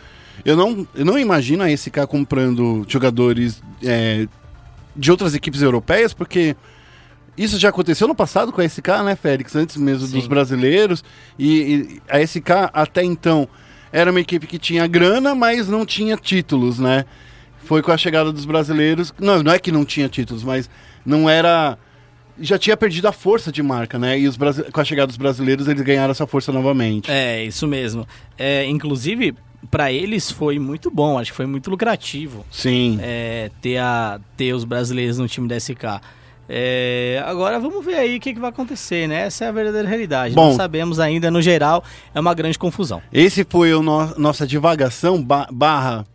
[0.45, 4.27] Eu não, eu não imagino a SK comprando jogadores é,
[4.95, 6.57] de outras equipes europeias, porque
[7.37, 9.55] isso já aconteceu no passado com a SK, né, Félix?
[9.55, 10.29] Antes mesmo dos Sim.
[10.29, 11.05] brasileiros.
[11.39, 13.47] E, e a SK, até então,
[13.93, 17.05] era uma equipe que tinha grana, mas não tinha títulos, né?
[17.65, 19.13] Foi com a chegada dos brasileiros.
[19.19, 20.69] Não, não é que não tinha títulos, mas
[21.05, 21.77] não era.
[22.39, 24.19] Já tinha perdido a força de marca, né?
[24.21, 27.11] E os brasi- com a chegada dos brasileiros, eles ganharam essa força novamente.
[27.11, 28.07] É, isso mesmo.
[28.37, 29.35] É, inclusive,
[29.71, 32.45] pra eles foi muito bom, acho que foi muito lucrativo.
[32.51, 32.99] Sim.
[33.01, 36.01] é, ter, a, ter os brasileiros no time da SK.
[36.49, 39.23] É, agora vamos ver aí o que, que vai acontecer, né?
[39.27, 40.35] Essa é a verdadeira realidade.
[40.35, 40.51] Bom.
[40.51, 41.83] Não sabemos ainda, no geral,
[42.15, 43.03] é uma grande confusão.
[43.13, 46.07] Esse foi o no- nossa divagação ba- barra.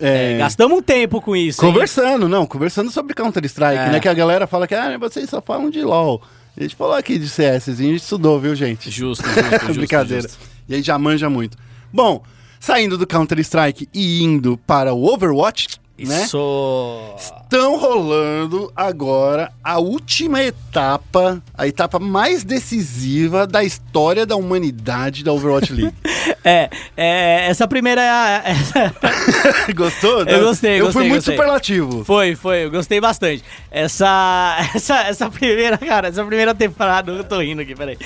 [0.00, 1.64] é, É, gastamos um tempo com isso.
[1.64, 1.72] hein?
[1.72, 3.90] Conversando, não, conversando sobre Counter-Strike, É.
[3.92, 4.00] né?
[4.00, 6.20] Que a galera fala que ah, vocês só falam de LOL.
[6.58, 8.90] A gente falou aqui de CS, a gente estudou, viu, gente?
[8.90, 9.72] Justo, justo, justo.
[9.74, 10.22] Brincadeira.
[10.22, 10.38] justo.
[10.68, 11.56] E aí já manja muito.
[11.92, 12.22] Bom,
[12.58, 16.24] saindo do Counter-Strike e indo para o Overwatch, né?
[16.24, 17.14] Isso.
[17.18, 25.32] Estão rolando agora a última etapa, a etapa mais decisiva da história da humanidade da
[25.32, 25.94] Overwatch League.
[26.48, 28.00] É, é, essa primeira.
[28.44, 28.94] essa-
[29.74, 30.22] Gostou?
[30.24, 31.34] Eu gostei, Eu gostei, fui muito gostei.
[31.34, 32.04] superlativo.
[32.04, 33.42] Foi, foi, eu gostei bastante.
[33.68, 37.98] Essa, essa, essa primeira, cara, essa primeira temporada, eu tô rindo aqui, peraí.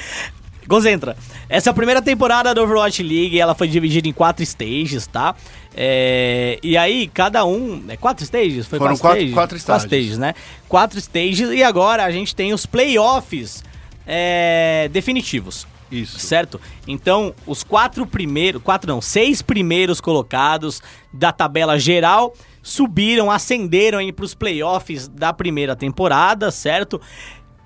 [0.66, 1.16] Concentra.
[1.50, 5.34] Essa primeira temporada do Overwatch League, ela foi dividida em quatro stages, tá?
[5.76, 7.84] É, e aí, cada um...
[7.88, 8.66] É quatro stages?
[8.66, 9.34] Foi Foram quatro, quatro- stages?
[9.34, 9.84] quatro estágios.
[9.86, 10.34] stages, né?
[10.68, 13.64] Quatro stages e agora a gente tem os playoffs
[14.06, 15.66] é, definitivos.
[15.90, 16.18] Isso.
[16.20, 16.60] Certo?
[16.86, 20.80] Então, os quatro primeiros, quatro não, seis primeiros colocados
[21.12, 27.00] da tabela geral subiram, ascenderam para os playoffs da primeira temporada, certo?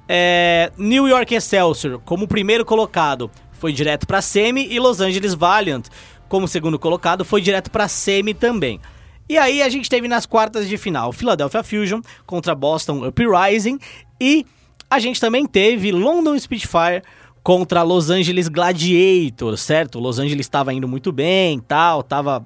[0.08, 5.86] É, New York Excelsior, como primeiro colocado, foi direto para semi e Los Angeles Valiant,
[6.34, 8.80] como segundo colocado, foi direto para semi também.
[9.28, 13.78] E aí a gente teve nas quartas de final Philadelphia Fusion contra Boston Uprising
[14.20, 14.44] e
[14.90, 17.04] a gente também teve London Spitfire
[17.40, 20.00] contra Los Angeles Gladiators, certo?
[20.00, 22.42] Los Angeles estava indo muito bem, tal, tava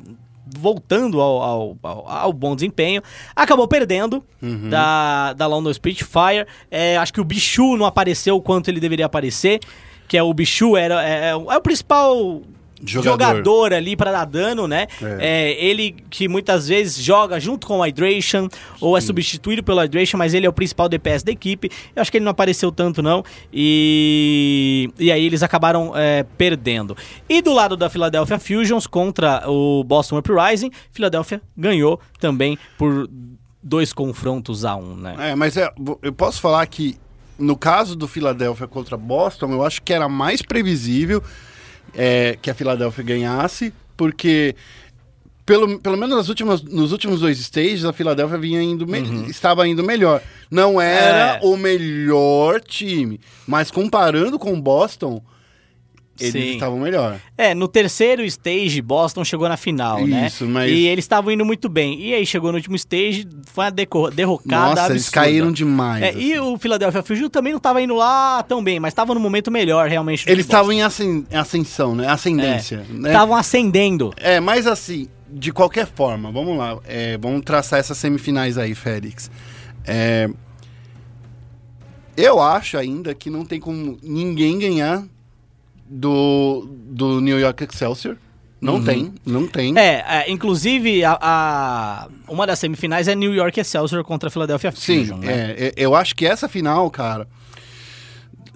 [0.58, 3.00] voltando ao, ao, ao- ao bom desempenho.
[3.34, 4.22] Acabou perdendo
[4.68, 6.46] da, da London Spitfire.
[6.70, 9.60] É, acho que o Bichu não apareceu o quanto ele deveria aparecer,
[10.06, 12.42] que é o Bichu era é, é o principal
[12.84, 13.36] Jogador.
[13.36, 14.86] jogador, ali para dar dano, né?
[15.02, 15.18] É.
[15.20, 18.48] É, ele que muitas vezes joga junto com o Hydration
[18.80, 21.70] ou é substituído pelo Hydration, mas ele é o principal DPS da equipe.
[21.94, 23.24] Eu acho que ele não apareceu tanto, não.
[23.52, 26.96] E, e aí eles acabaram é, perdendo.
[27.28, 33.08] E do lado da Philadelphia Fusions contra o Boston Uprising, Philadelphia ganhou também por
[33.62, 35.16] dois confrontos a um, né?
[35.18, 35.68] É, mas é,
[36.02, 36.96] eu posso falar que
[37.38, 41.22] no caso do Philadelphia contra Boston, eu acho que era mais previsível
[41.94, 44.54] é, que a Philadelphia ganhasse, porque
[45.46, 49.66] pelo, pelo menos nas últimas, nos últimos dois stages, a Philadelphia vinha indo me- estava
[49.66, 50.20] indo melhor.
[50.50, 51.52] Não era Uhum.
[51.52, 51.54] É.
[51.54, 55.22] o melhor time, mas comparando com o Boston,
[56.20, 56.54] eles Sim.
[56.54, 57.18] estavam melhor.
[57.36, 60.26] É, no terceiro stage, Boston chegou na final, né?
[60.26, 62.00] Isso, mas- E eles estavam indo muito bem.
[62.00, 63.70] E aí chegou no último stage, foi uma
[64.10, 65.10] derrocada Nossa, eles absurda.
[65.12, 66.02] caíram demais.
[66.02, 66.18] É, assim.
[66.20, 69.50] E o Philadelphia Fusion também não estava indo lá tão bem, mas estava no momento
[69.50, 70.28] melhor, realmente.
[70.28, 72.08] Eles estavam em ascen- ascensão, né?
[72.08, 72.84] Ascendência.
[72.90, 73.10] né?
[73.10, 74.12] Estavam ascendendo.
[74.16, 76.78] É, mas assim, de qualquer forma, vamos lá.
[76.86, 79.30] é, vamos traçar essas semifinais aí, Félix.
[79.86, 80.28] É,
[82.16, 85.04] eu acho ainda que não tem como ninguém ganhar
[85.88, 88.16] do, do New York Excelsior.
[88.60, 89.70] Não tem, não tem.
[89.70, 89.78] Uhum.
[89.78, 94.72] É, é, inclusive, a, a- uma das semifinais é New York Excelsior contra a Philadelphia
[94.74, 95.32] Sim, Fusion, né?
[95.32, 97.28] é, é, eu acho que essa final, cara.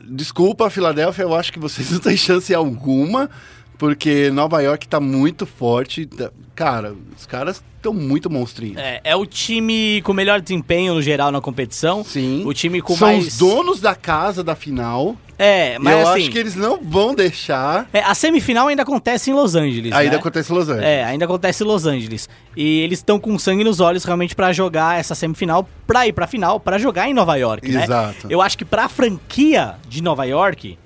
[0.04, 3.30] Desculpa, Filadélfia, eu acho que vocês não têm chance alguma,
[3.78, 6.06] porque Nova York tá muito forte.
[6.06, 8.76] tá- Cara, os caras estão muito monstrinhos.
[8.76, 12.04] É, é o time com melhor desempenho no geral na competição.
[12.04, 12.42] Sim.
[12.44, 13.26] O time com São mais.
[13.26, 15.16] os donos da casa da final.
[15.38, 16.20] É, mas eu assim.
[16.20, 17.88] acho que eles não vão deixar.
[17.92, 19.92] é, a semifinal ainda acontece em Los Angeles.
[19.92, 20.18] Ainda né?
[20.18, 20.88] acontece em Los Angeles.
[20.88, 22.28] É, ainda acontece em Los Angeles.
[22.56, 26.28] E eles estão com sangue nos olhos realmente pra jogar essa semifinal, pra ir pra
[26.28, 27.82] final, pra jogar em Nova York, né?
[27.82, 28.26] Exato.
[28.30, 30.78] Eu acho que pra franquia de Nova York,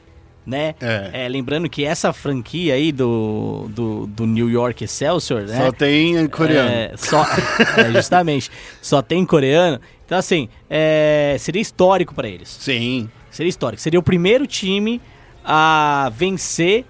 [0.46, 0.74] né?
[0.80, 1.24] É.
[1.24, 5.56] é, lembrando que essa franquia aí do, do, do New York Excelsior, né?
[5.56, 6.70] Só tem coreano.
[6.70, 7.24] É, só,
[7.76, 8.50] é, justamente.
[8.80, 9.80] Só tem coreano.
[10.04, 12.48] Então, assim, é, seria histórico pra eles.
[12.48, 13.10] Sim.
[13.30, 13.82] Seria histórico.
[13.82, 15.00] Seria o primeiro time
[15.44, 16.84] a vencer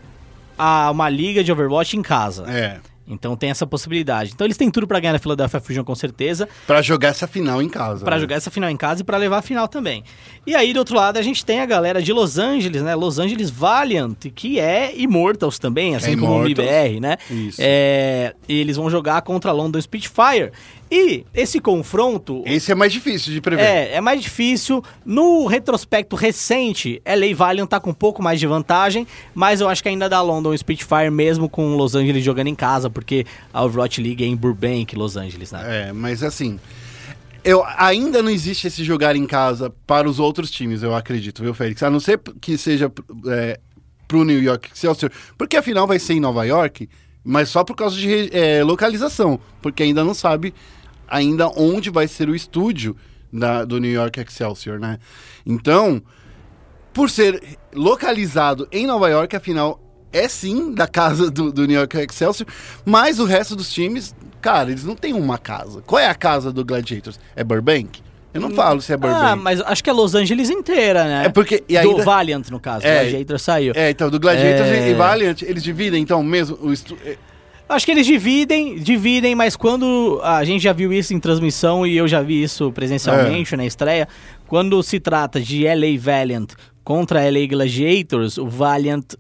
[0.59, 2.45] a, uma liga de Overwatch em casa.
[2.51, 2.79] É.
[3.09, 4.33] Então tem essa possibilidade.
[4.35, 7.63] Então eles têm tudo pra ganhar na Philadelphia Fusion com certeza, Pra jogar essa final
[7.63, 8.05] em casa.
[8.05, 8.21] Pra né?
[8.21, 10.03] jogar essa final em casa e pra levar a final também.
[10.47, 12.95] E aí do outro lado a gente tem a galera de Los Angeles, né?
[12.95, 16.47] Los Angeles Valiant, que é Immortals também, assim É como o.
[16.47, 17.17] MBR, né?
[17.31, 17.59] Isso.
[17.61, 20.51] É, e eles vão jogar contra a London Spitfire.
[20.91, 23.63] E esse confronto Esse é mais difícil de prever.
[23.63, 24.83] é, é mais difícil.
[25.05, 29.83] No retrospecto recente, LA Valiant tá com um pouco mais de vantagem, mas eu acho
[29.83, 34.01] que ainda dá London Spitfire mesmo com Los Angeles jogando em casa, porque a Overwatch
[34.01, 35.89] League é em Burbank, Los Angeles, né?
[35.89, 36.59] É, mas assim.
[37.43, 41.55] Eu, ainda não existe esse jogar em casa para os outros times, eu acredito, viu,
[41.55, 41.81] Félix?
[41.83, 42.91] A não ser que seja
[43.29, 43.61] é,
[44.09, 46.89] pro New York Excelsior, porque a final vai ser em Nova York,
[47.23, 50.53] mas só por causa de é, localização, porque ainda não sabe
[51.09, 52.97] ainda onde vai ser o estúdio
[53.33, 54.99] da- do New York Excelsior, né?
[55.45, 56.03] Então,
[56.93, 57.41] por ser
[57.75, 59.81] localizado em Nova York, afinal,
[60.13, 62.49] é sim da casa do, do New York Excelsior,
[62.85, 65.83] mas o resto dos times, cara, eles não têm uma casa.
[65.83, 67.19] Qual é a casa do Gladiators?
[67.35, 68.01] É Burbank?
[68.33, 69.25] Eu não falo se é Burbank.
[69.25, 71.25] Ah, mas acho que é Los Angeles inteira, né?
[71.27, 72.87] É porque- e Do ainda- Valiant, no caso.
[72.87, 72.99] É.
[72.99, 73.73] O Gladiator saiu.
[73.75, 74.91] É, então, do Gladiators É.
[74.91, 76.97] e Valiant, eles dividem, então, mesmo o estu...
[77.69, 81.97] Acho que eles dividem, dividem, mas quando a gente já viu isso em transmissão e
[81.97, 83.57] eu já vi isso presencialmente É.
[83.57, 84.07] na estreia,
[84.47, 86.53] quando se trata de LA Valiant
[86.85, 89.15] contra LA Gladiators, o Valiant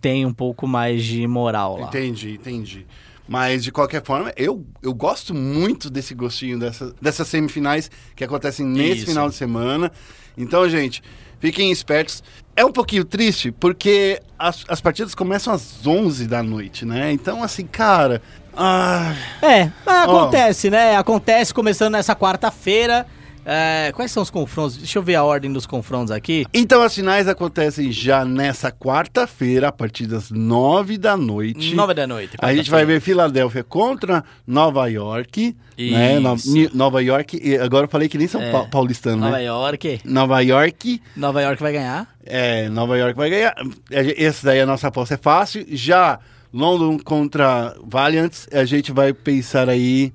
[0.00, 1.88] tem um pouco mais de moral lá.
[1.88, 2.86] Entendi, entendi.
[3.26, 8.64] Mas, de qualquer forma, eu, eu gosto muito desse gostinho dessa, dessas semifinais que acontecem
[8.64, 9.06] nesse Isso.
[9.06, 9.92] final de semana.
[10.36, 11.02] Então, gente,
[11.38, 12.22] fiquem espertos.
[12.58, 17.12] É um pouquinho triste, porque as, as partidas começam às 11 da noite, né?
[17.12, 18.20] Então, assim, cara...
[18.52, 20.96] Ah, É, acontece, né?
[20.96, 23.06] Acontece começando nessa quarta-feira.
[23.50, 24.76] É, quais são os confrontos?
[24.76, 26.44] Deixa eu ver a ordem dos confrontos aqui.
[26.52, 31.74] então, as finais acontecem já nessa quarta-feira, a partir das 9 da noite.
[31.74, 32.36] Nove da noite.
[32.40, 36.18] A gente vai ver Filadélfia contra Nova York, né?
[36.20, 36.52] No- Isso.
[36.52, 38.52] Ni- Nova York, agora eu falei que nem São É.
[38.52, 39.44] Pa- Paulistano, Nova né?
[39.44, 40.00] York.
[40.04, 42.06] Nova York, Nova York vai ganhar.
[42.26, 43.54] é, Nova York vai ganhar.
[43.90, 45.64] Esse daí a nossa aposta é fácil.
[45.70, 46.18] Já
[46.52, 50.12] London contra Valiant, a gente vai pensar aí.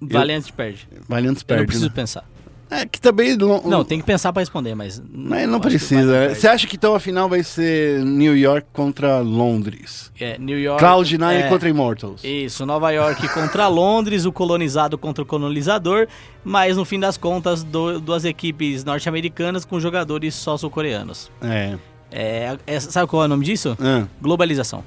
[0.00, 0.88] Valiant perde.
[1.06, 1.66] Valiant Eu não perde.
[1.66, 1.92] preciso né?
[1.94, 2.29] pensar.
[2.70, 3.36] É que também.
[3.36, 5.02] Lon- Não, tem que pensar pra responder, mas.
[5.12, 6.34] Mas não precisa, né?
[6.34, 10.12] Você acha que então a final vai ser New York contra Londres?
[10.20, 10.82] É, New York.
[10.84, 12.22] Cloud9 é, contra Immortals.
[12.22, 16.06] Isso, Nova York contra Londres, o colonizado contra o colonizador,
[16.44, 21.30] mas no fim das contas, do- duas equipes norte-americanas com jogadores só sul-coreanos.
[21.42, 21.76] É.
[22.12, 23.76] É, é- sabe qual é o nome disso?
[23.80, 24.04] Ah.
[24.22, 24.84] Globalização.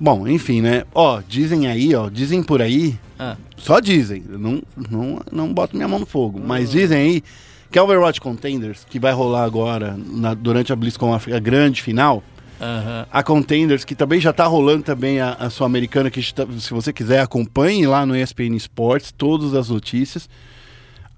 [0.00, 0.84] Bom, enfim, né?
[0.94, 5.74] Ó, dizem aí, ó, dizem por aí, Ah, só dizem, eu não, não, não boto
[5.76, 6.44] minha mão no fogo, Hum.
[6.46, 7.22] mas dizem aí
[7.70, 11.82] que a Overwatch Contenders, que vai rolar agora na- durante a BlizzCon, a, a grande
[11.82, 12.22] final,
[12.60, 13.06] aham.
[13.10, 16.92] a Contenders, que também já tá rolando também a, a Sul-Americana, que está- se você
[16.92, 20.28] quiser acompanhe lá no ESPN Sports todas as notícias.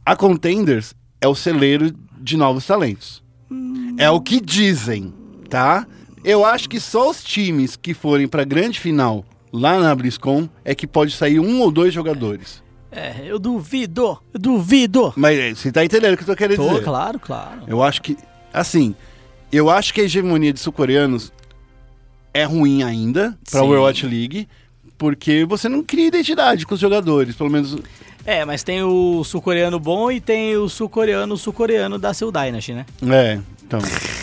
[0.05, 3.23] A Contenders é o celeiro de novos talentos.
[3.99, 5.13] É o que dizem,
[5.51, 5.87] tá?
[6.25, 10.75] Eu acho que só os times que forem pra grande final lá na BlizzCon é
[10.75, 12.63] que pode sair um ou dois jogadores.
[12.93, 15.13] É, eu duvido, eu duvido.
[15.17, 16.83] Mas eh, você tá entendendo o que eu tô querendo Tô, dizer?
[16.83, 17.63] claro, claro.
[17.67, 18.17] Eu acho que,
[18.53, 18.95] assim,
[19.53, 21.33] eu acho que a hegemonia de sul-coreanos
[22.35, 23.67] é ruim ainda pra Sim.
[23.67, 24.49] Overwatch League,
[24.99, 27.77] porque você não cria identidade com os jogadores, pelo menos...
[28.27, 32.87] É, mas tem o sul-coreano bom e tem o sul-coreano sul-coreano da Seoul Dynasty, né?
[33.09, 33.81] É, então...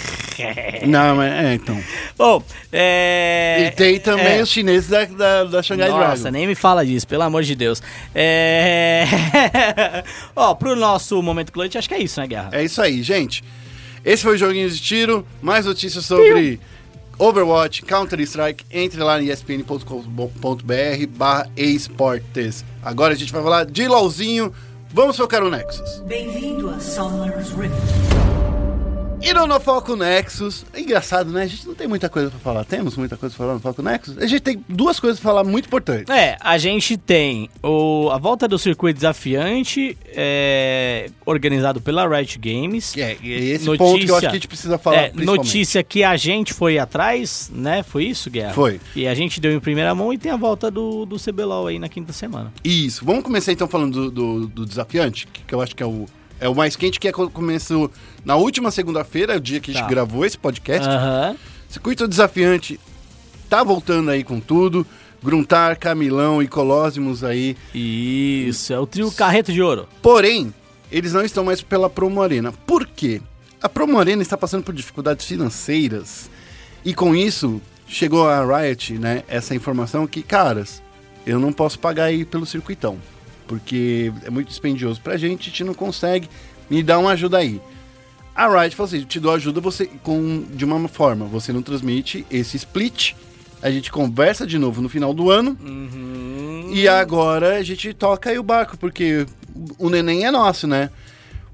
[0.88, 1.82] não, mas é, então...
[2.18, 3.68] Bom, é...
[3.68, 4.42] e tem também é.
[4.42, 6.32] os chineses da, da, da Shanghai Nossa, Dragon.
[6.32, 7.82] nem me fala disso, pelo amor de Deus.
[8.14, 9.06] É...
[10.36, 12.50] Ó, pro nosso momento clutch, acho que é isso, né, Guerra?
[12.52, 13.44] É isso aí, gente.
[14.04, 15.28] Esse foi o Joguinho de Tiro.
[15.42, 16.60] Mais notícias sobre
[17.20, 18.66] Overwatch, Counter-Strike.
[18.72, 19.84] Entre lá em espn.com.br
[21.10, 22.64] barra esportes.
[22.82, 24.54] Agora a gente vai falar de LOLzinho.
[24.94, 26.00] Vamos focar no Nexus.
[26.08, 28.57] Bem-vindo a Summer's Rift.
[29.20, 31.44] E no Foco Nexus, é engraçado, né?
[31.44, 32.64] A gente não tem muita coisa pra falar.
[32.64, 34.18] Temos muita coisa pra falar no Foco Nexus?
[34.18, 36.14] A gente tem duas coisas pra falar muito importantes.
[36.14, 42.96] É, a gente tem o, a volta do circuito desafiante, é, organizado pela Riot Games.
[42.96, 45.12] É, e é esse Notícia- ponto que eu acho que a gente precisa falar É,
[45.16, 47.84] notícia que a gente foi atrás, né?
[47.84, 48.54] Foi isso, Guerra?
[48.54, 48.80] Foi.
[48.96, 51.80] E a gente deu em primeira mão e tem a volta do, do CBLOL aí
[51.80, 52.54] na quinta semana.
[52.64, 53.04] Isso.
[53.04, 56.06] Vamos começar então falando do, do, do desafiante, que, que eu acho que é o,
[56.40, 57.92] é o mais quente, que é começou
[58.24, 59.90] na última segunda-feira, o dia que a gente Tá.
[59.90, 60.88] gravou esse podcast.
[60.88, 61.36] Aham.
[61.70, 62.80] Circuito desafiante
[63.50, 64.86] tá voltando aí com tudo.
[65.24, 67.58] Gruntar, Camilão e Colossimos aí.
[67.74, 69.88] Isso, é o trio Carreto de Ouro.
[70.02, 70.54] Porém,
[70.92, 72.52] eles não estão mais pela Promo Arena.
[72.52, 73.20] Por quê?
[73.62, 76.30] A Promo Arena está passando por dificuldades financeiras.
[76.86, 80.82] E com isso, chegou a Riot, né, essa informação que, caras,
[81.26, 82.98] eu não posso pagar aí pelo circuitão.
[83.48, 86.30] Porque é muito dispendioso pra gente, a gente não consegue.
[86.70, 87.62] Me dá uma ajuda aí.
[88.36, 91.26] A Riot falou assim, te dou ajuda você com, de uma forma.
[91.26, 93.14] Você não transmite esse split.
[93.62, 95.58] A gente conversa de novo no final do ano.
[96.72, 99.26] E agora a gente toca aí o barco, porque
[99.80, 100.92] o neném é nosso, né?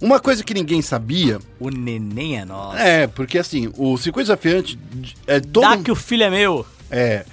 [0.02, 2.78] Uma coisa que ninguém sabia O neném é nosso.
[2.78, 4.78] é, porque assim, o circuito desafiante
[5.26, 5.64] é todo.
[5.64, 6.66] Dá que o filho é meu.
[6.92, 7.24] É.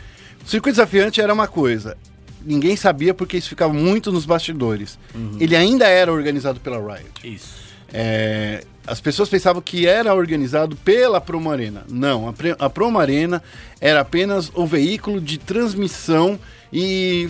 [0.46, 1.96] O circuito desafiante era uma coisa.
[2.44, 4.98] Ninguém sabia porque isso ficava muito nos bastidores.
[5.38, 7.10] Ele ainda era organizado pela Riot.
[7.24, 7.60] Isso.
[7.92, 11.84] É, as pessoas pensavam que era organizado pela Promo Arena.
[11.88, 13.42] Não, a, Pre- a Promo Arena
[13.80, 16.38] era apenas o veículo de transmissão
[16.72, 17.28] e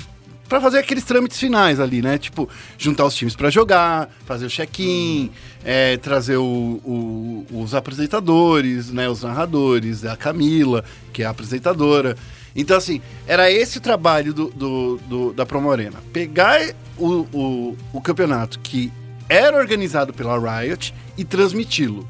[0.49, 2.19] para fazer aqueles trâmites finais ali, né?
[2.19, 5.31] Tipo, juntar os times para jogar, fazer o check-in,
[5.65, 6.43] é, trazer o-
[6.85, 9.09] o- os apresentadores, né?
[9.09, 12.17] Os narradores, a Camila, que é a apresentadora.
[12.55, 15.99] Então, assim, era esse o trabalho do, do- do- da Promo Arena.
[16.13, 16.61] Pegar
[16.99, 18.93] o, o, o campeonato que
[19.29, 22.09] era organizado pela Riot e transmiti-lo.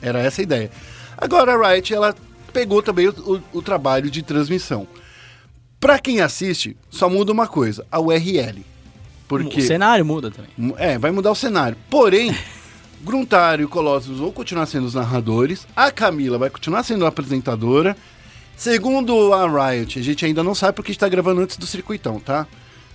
[0.00, 0.70] Era essa a ideia.
[1.18, 2.14] Agora a Riot ela
[2.52, 4.86] pegou também o, o- o trabalho de transmissão.
[5.78, 8.64] Pra quem assiste, só muda uma coisa, a URL.
[9.28, 10.50] Porque O cenário muda também.
[10.78, 11.76] é, vai mudar o cenário.
[11.90, 12.34] Porém,
[13.04, 17.94] Gruntar e Colossus vão continuar sendo os narradores, a Camila vai continuar sendo a apresentadora.
[18.56, 22.46] Segundo a Riot, a gente ainda não sabe porque está gravando antes do circuitão, tá?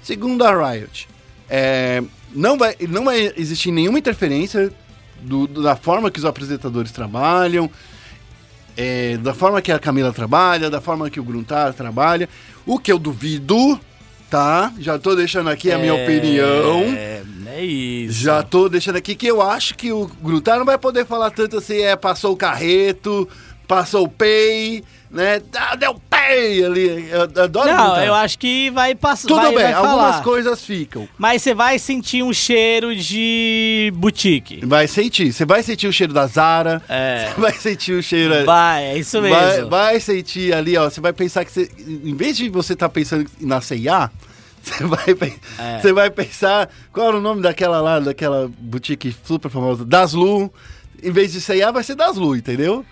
[0.02, 1.08] Segundo a Riot,
[1.50, 2.02] é,
[2.34, 4.72] não, vai, não vai existir nenhuma interferência
[5.22, 7.70] do- da forma que os apresentadores trabalham,
[8.78, 12.30] é, da forma que a Camila trabalha, da forma que o Gruntar trabalha.
[12.66, 13.78] O que eu duvido,
[14.30, 14.72] tá?
[14.80, 16.84] Já tô deixando aqui a minha opinião.
[16.96, 18.24] É, é isso.
[18.24, 21.58] Já tô deixando aqui que eu acho que o Grutar não vai poder falar tanto
[21.58, 23.28] assim, é, passou o carreto,
[23.68, 24.82] passou o pay,
[25.12, 25.42] né?
[25.56, 27.10] Ah, deu pay ali.
[27.10, 29.28] Eu adoro Não, eu acho que vai passar.
[29.28, 30.24] Tudo vai, bem, vai algumas falar.
[30.24, 31.08] coisas ficam.
[31.18, 34.64] Mas você vai sentir um cheiro de boutique.
[34.66, 35.34] Vai sentir.
[35.34, 36.82] Você vai sentir o cheiro da Zara.
[36.88, 37.32] É.
[37.34, 38.46] Você vai sentir o cheiro.
[38.46, 39.38] Vai, é isso mesmo.
[39.38, 40.90] Vai, vai sentir ali, ó.
[40.90, 41.70] Você vai pensar que você.
[41.80, 44.12] Em vez de você estar pensando na CIA,
[44.62, 45.80] você vai, É.
[45.82, 46.70] você vai pensar.
[46.94, 49.84] Qual era o nome daquela lá, daquela boutique super famosa?
[49.84, 50.54] Daslu.
[51.02, 52.86] Em vez de CIA, vai ser Daslu, entendeu?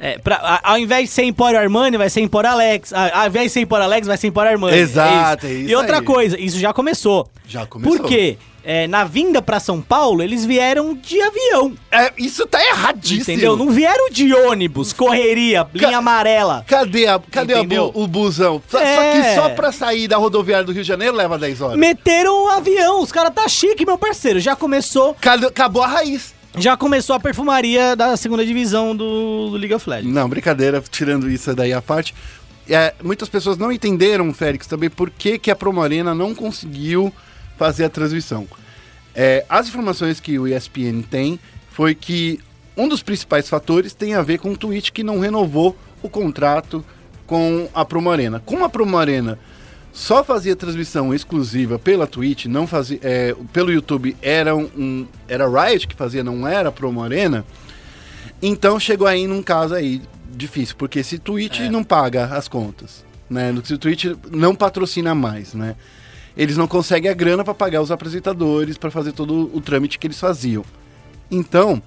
[0.00, 2.92] É, pra- a- ao invés de ser Empório Armani, vai ser Empório Alex.
[2.92, 4.76] A- Ao invés de ser Empório Alex, vai ser Empório Armani.
[4.76, 5.62] Exato, é é isso.
[5.62, 6.04] isso E outra aí.
[6.04, 7.28] coisa, isso já começou.
[7.46, 7.98] Já começou.
[7.98, 8.36] Por quê?
[8.66, 11.74] É, na vinda pra São Paulo, eles vieram de avião.
[11.92, 13.20] É, isso tá erradíssimo.
[13.20, 13.56] Entendeu?
[13.58, 16.64] Não vieram de ônibus, correria, linha amarela.
[16.66, 18.62] Cadê, a, cadê bu- o busão?
[18.68, 19.12] Só, só É.
[19.12, 21.76] que só pra sair da rodoviária do Rio de Janeiro leva 10 horas.
[21.78, 24.40] Meteram o avião, os caras tá chique, meu parceiro.
[24.40, 26.32] Já começou, Cadê- acabou a raiz.
[26.56, 30.14] Já começou a perfumaria da segunda divisão do, do League of Legends.
[30.14, 32.14] Não, brincadeira, tirando isso daí à parte.
[32.68, 37.12] É, muitas pessoas não entenderam, Félix, também por que, que a Promo Arena não conseguiu
[37.58, 38.46] fazer a transmissão.
[39.14, 41.38] É, as informações que o ESPN tem
[41.70, 42.40] foi que
[42.76, 46.84] um dos principais fatores tem a ver com o Twitch que não renovou o contrato
[47.26, 48.42] com a Promo Arena.
[48.44, 49.38] Como a Promo Arena
[49.94, 55.86] só fazia transmissão exclusiva pela Twitch, não fazia, é, pelo YouTube era um, era Riot
[55.86, 57.46] que fazia, não era a Promo Arena.
[58.42, 61.70] Então chegou aí num caso aí difícil, porque se Twitch É.
[61.70, 63.54] não paga as contas, né?
[63.62, 65.76] Se o Twitch não patrocina mais, né?
[66.36, 70.08] Eles não conseguem a grana para pagar os apresentadores, para fazer todo o trâmite que
[70.08, 70.64] eles faziam.
[71.30, 71.80] Então,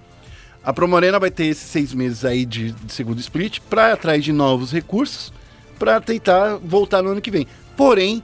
[0.63, 4.31] a Promorena vai ter esses seis meses aí de, de segundo split para atrás de
[4.31, 5.33] novos recursos
[5.77, 7.45] para tentar voltar no ano que vem.
[7.77, 8.21] Porém,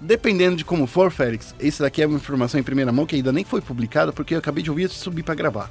[0.00, 3.32] dependendo de como for, Félix, esse daqui é uma informação em primeira mão que ainda
[3.32, 5.70] nem foi publicada porque eu acabei de ouvir de subir para gravar.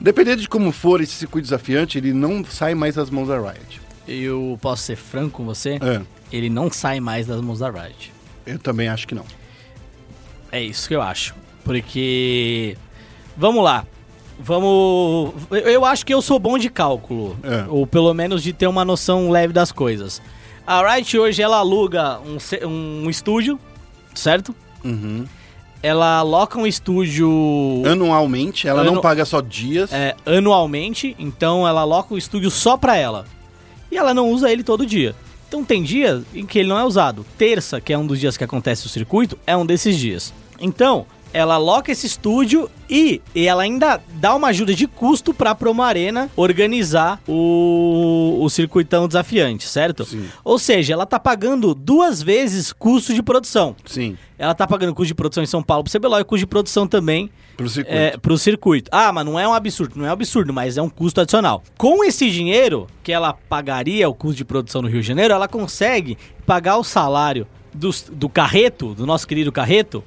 [0.00, 3.80] Dependendo de como for esse circuito desafiante, ele não sai mais das mãos da Riot.
[4.06, 5.78] Eu posso ser franco com você?
[5.82, 6.00] É,
[6.30, 8.12] Ele não sai mais das mãos da Riot.
[8.46, 9.24] eu também acho que não.
[10.52, 11.34] É isso que eu acho.
[11.64, 12.76] Porque.
[13.36, 13.84] Vamos lá.
[14.38, 15.34] Vamos.
[15.50, 17.36] Eu eu acho que eu sou bom de cálculo.
[17.42, 17.64] É.
[17.68, 20.22] Ou pelo menos de ter uma noção leve das coisas.
[20.66, 23.58] A Riot hoje ela aluga um, um estúdio,
[24.14, 24.54] certo?
[24.84, 25.24] Uhum.
[25.82, 27.30] Ela aloca um estúdio
[27.88, 29.92] Anualmente, ela não Anu- paga só dias.
[29.92, 33.24] é, anualmente, então ela aloca o estúdio só pra ela.
[33.92, 35.14] E ela não usa ele todo dia.
[35.46, 37.24] Então tem dia em que ele não é usado.
[37.38, 40.34] Terça, que é um dos dias que acontece o circuito, é um desses dias.
[40.58, 41.06] Então,
[41.36, 45.82] ela aloca esse estúdio e, e ela ainda dá uma ajuda de custo pra Promo
[45.82, 50.04] Arena organizar o, o circuitão desafiante, certo?
[50.04, 50.26] Sim.
[50.44, 53.76] Ou seja, ela tá pagando duas vezes custo de produção.
[53.84, 56.46] Sim, Ela tá pagando custo de produção em São Paulo pro CBLOL e custo de
[56.46, 57.96] produção também pro circuito.
[57.98, 58.90] é, pro circuito.
[58.92, 61.62] Ah, mas não é um absurdo, não é um absurdo, mas é um custo adicional.
[61.76, 65.48] Com esse dinheiro que ela pagaria o custo de produção no Rio de Janeiro, ela
[65.48, 66.16] consegue
[66.46, 70.02] pagar o salário dos- do Carreto, do nosso querido Carreto,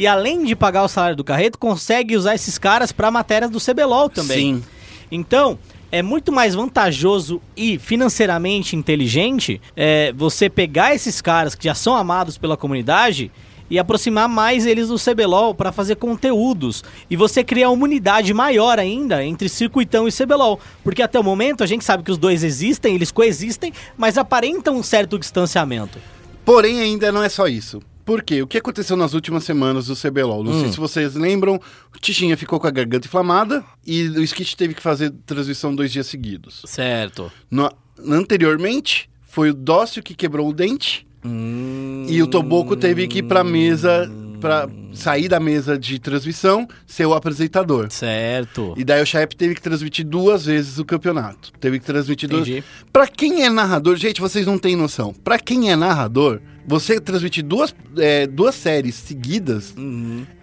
[0.00, 3.60] e além de pagar o salário do Carreto, consegue usar esses caras para matérias do
[3.60, 4.54] CBLOL também.
[4.54, 4.64] Sim.
[5.12, 5.58] Então,
[5.92, 11.94] é muito mais vantajoso e financeiramente inteligente é, você pegar esses caras que já são
[11.94, 13.30] amados pela comunidade
[13.68, 16.82] e aproximar mais eles do CBLOL para fazer conteúdos.
[17.10, 20.58] E você criar uma unidade maior ainda entre Circuitão e CBLOL.
[20.82, 24.76] Porque até o momento a gente sabe que os dois existem, eles coexistem, mas aparentam
[24.76, 25.98] um certo distanciamento.
[26.42, 27.82] Porém, ainda não é só isso.
[28.04, 28.42] Por quê?
[28.42, 30.42] O que aconteceu nas últimas semanas do CBLOL?
[30.42, 30.60] Não Hum.
[30.60, 31.60] sei se vocês lembram,
[31.94, 35.92] o Tichinha ficou com a garganta inflamada e o Skit teve que fazer transmissão dois
[35.92, 36.62] dias seguidos.
[36.66, 37.30] Certo.
[37.50, 37.70] No-
[38.08, 41.06] anteriormente, foi o Dócio que quebrou o dente
[42.08, 47.04] e o Toboco teve que ir pra mesa, pra sair da mesa de transmissão, ser
[47.06, 47.88] o apresentador.
[47.90, 48.74] Certo.
[48.76, 51.52] E daí o Chaep teve que transmitir duas vezes o campeonato.
[51.60, 52.48] Teve que transmitir duas.
[52.48, 52.64] Entendi.
[52.92, 55.12] Pra quem é narrador, gente, vocês não têm noção.
[55.12, 56.40] Pra quem é narrador,
[56.70, 59.74] você transmitir duas, é, duas séries seguidas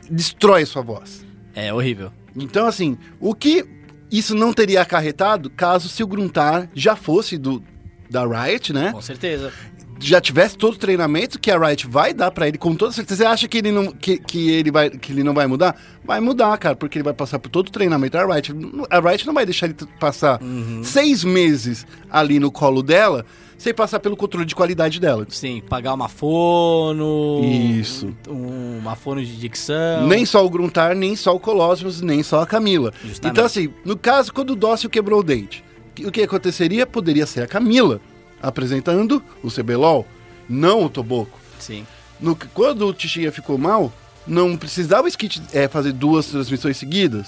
[0.09, 1.25] destrói sua voz.
[1.55, 2.11] É horrível.
[2.35, 3.65] Então, assim, o que
[4.11, 7.63] isso não teria acarretado caso se o Gruntar já fosse do
[8.09, 8.91] da Riot, né?
[8.91, 9.53] Com certeza.
[9.99, 13.23] Já tivesse todo o treinamento que a Riot vai dar pra ele, com toda certeza.
[13.23, 15.75] Você acha que ele não, que, que ele vai, que ele não vai mudar?
[16.03, 18.53] Vai mudar, cara, porque ele vai passar por todo o treinamento da Riot.
[18.89, 20.39] A Riot não vai deixar ele passar
[20.83, 23.25] seis meses ali no colo dela
[23.57, 25.25] sem passar pelo controle de qualidade dela.
[25.29, 27.41] Sim, pagar uma fono.
[27.43, 28.13] Isso.
[28.27, 30.07] um- uma fono de dicção.
[30.07, 32.93] Nem só o Gruntar, nem só o Colossus, nem só a Camila.
[33.03, 33.31] Justamente.
[33.33, 35.63] Então, assim, no caso, quando o Dócil quebrou o dente,
[36.05, 36.85] o que aconteceria?
[36.85, 37.99] Poderia ser a Camila
[38.41, 40.05] apresentando o CBLOL,
[40.47, 41.37] não o Toboco.
[41.59, 41.85] Sim.
[42.19, 43.91] No, quando o Tichinha ficou mal,
[44.25, 47.27] não precisava o Skit é, fazer duas transmissões seguidas.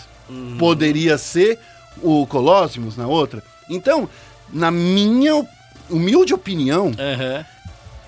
[0.60, 1.58] Poderia ser
[2.04, 3.44] o Colossus na outra.
[3.70, 4.08] Então,
[4.54, 5.44] na minha
[5.90, 7.46] humilde opinião, Aham.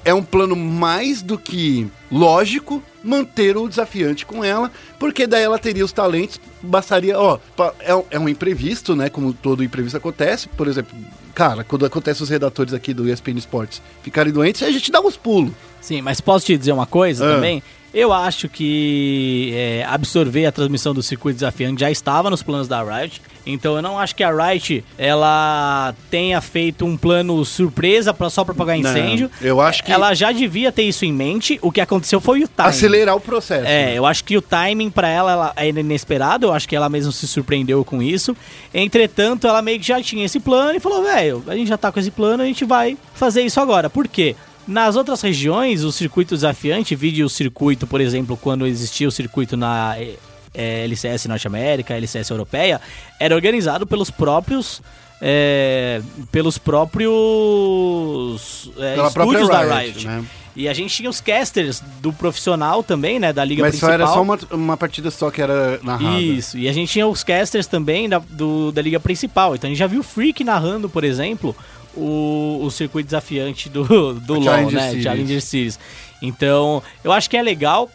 [0.05, 5.57] é um plano mais do que lógico manter o desafiante com ela, porque daí ela
[5.57, 7.39] teria os talentos, bastaria, ó,
[7.79, 10.95] é, um- é um imprevisto, né, como todo imprevisto acontece, por exemplo,
[11.33, 15.17] cara, quando acontece os redatores aqui do ESPN Sports ficarem doentes, a gente dá uns
[15.17, 15.51] pulos.
[15.81, 17.35] Sim, mas posso te dizer uma coisa Ah.
[17.35, 17.63] também?
[17.93, 22.81] Eu acho que é, absorver a transmissão do circuito desafiante já estava nos planos da
[22.81, 23.21] Riot.
[23.45, 28.45] Então eu não acho que a Riot ela tenha feito um plano surpresa pra, só
[28.45, 29.29] pra apagar Não, incêndio.
[29.41, 31.59] eu acho que- Ela já devia ter isso em mente.
[31.61, 32.69] O que aconteceu foi o timing.
[32.69, 33.65] Acelerar o processo.
[33.67, 33.97] É, né?
[33.97, 37.11] eu acho que o timing pra ela, ela é inesperado, eu acho que ela mesma
[37.11, 38.37] se surpreendeu com isso.
[38.73, 41.91] Entretanto, ela meio que já tinha esse plano e falou, velho, a gente já tá
[41.91, 43.89] com esse plano, a gente vai fazer isso agora.
[43.89, 44.35] Por quê?
[44.67, 49.57] Nas outras regiões, o circuito desafiante, vide o circuito, por exemplo, quando existia o circuito
[49.57, 50.15] na eh,
[50.53, 52.79] eh, LCS Norte América, LCS Europeia,
[53.19, 54.81] era organizado pelos próprios...
[55.21, 56.01] eh,
[56.31, 60.07] pelos próprios própria estúdios da Riot, Riot.
[60.07, 60.25] né?
[60.55, 63.31] E a gente tinha os casters do profissional também, né?
[63.31, 63.93] Da liga Mas principal.
[63.93, 66.19] era só uma, uma partida só que era narrada.
[66.19, 69.55] Isso, e a gente tinha os casters também da, do, da liga principal.
[69.55, 71.55] Então a gente já viu o Freak narrando, por exemplo,
[71.95, 74.87] o, o circuito desafiante do, do LoL, Challenger né?
[74.87, 75.03] Series.
[75.03, 75.79] Challenger Series.
[76.21, 77.89] Então, eu acho que é legal.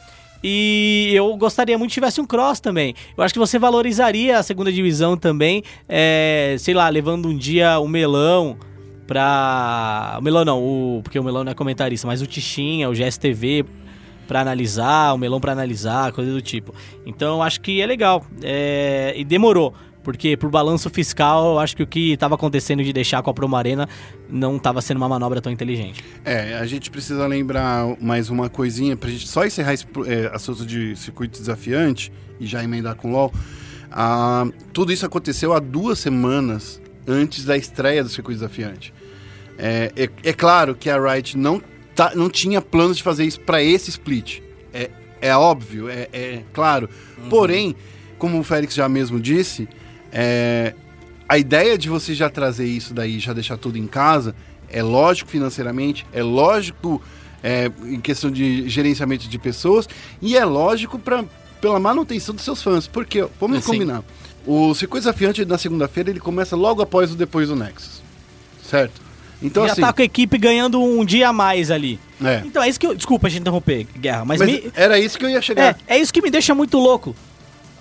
[0.44, 2.94] E eu gostaria muito que tivesse um cross também.
[3.16, 7.78] Eu acho que você valorizaria a segunda divisão também, é, sei lá, levando um dia
[7.80, 8.56] o melão
[9.06, 10.16] pra.
[10.18, 13.64] O melão não, o, porque o melão não é comentarista, mas o Tichinha, o GSTV
[14.26, 16.74] pra analisar, o melão pra analisar, coisa do tipo.
[17.06, 18.24] Então eu acho que é legal.
[18.42, 19.72] É, e demorou.
[20.06, 23.34] Porque por balanço fiscal, eu acho que o que estava acontecendo de deixar com a
[23.34, 23.88] Promo Arena
[24.30, 26.04] não estava sendo uma manobra tão inteligente.
[26.24, 30.64] É, a gente precisa lembrar mais uma coisinha pra gente só encerrar esse é, assunto
[30.64, 33.34] de circuito desafiante e já emendar com o LoL.
[33.90, 38.94] Ah, tudo isso aconteceu há duas semanas antes da estreia do circuito desafiante.
[39.58, 41.60] É, é, é claro que a Riot não,
[41.96, 44.38] tá, não tinha planos de fazer isso para esse split.
[44.72, 44.88] É,
[45.20, 46.88] é óbvio, é, é claro.
[47.28, 47.74] Porém,
[48.18, 49.68] como o Félix já mesmo disse,
[50.18, 50.72] é,
[51.28, 54.34] a ideia de você já trazer isso daí, já deixar tudo em casa,
[54.70, 57.02] é lógico financeiramente, é lógico
[57.42, 59.86] é, em questão de gerenciamento de pessoas
[60.22, 61.22] e é lógico pra,
[61.60, 62.86] pela manutenção dos seus fãs.
[62.88, 63.72] Porque, vamos Sim.
[63.72, 64.02] combinar,
[64.46, 68.00] o circuito desafiante na segunda-feira ele começa logo após o depois do Nexus,
[68.66, 69.02] certo?
[69.42, 72.00] Então já assim, tá com a equipe ganhando um dia a mais ali.
[72.24, 72.42] é.
[72.42, 72.94] Então é isso que eu.
[72.94, 75.76] Desculpa a gente interromper, Guerra, mas, Mas me, era isso que eu ia chegar.
[75.86, 77.14] É, é isso que me deixa muito louco.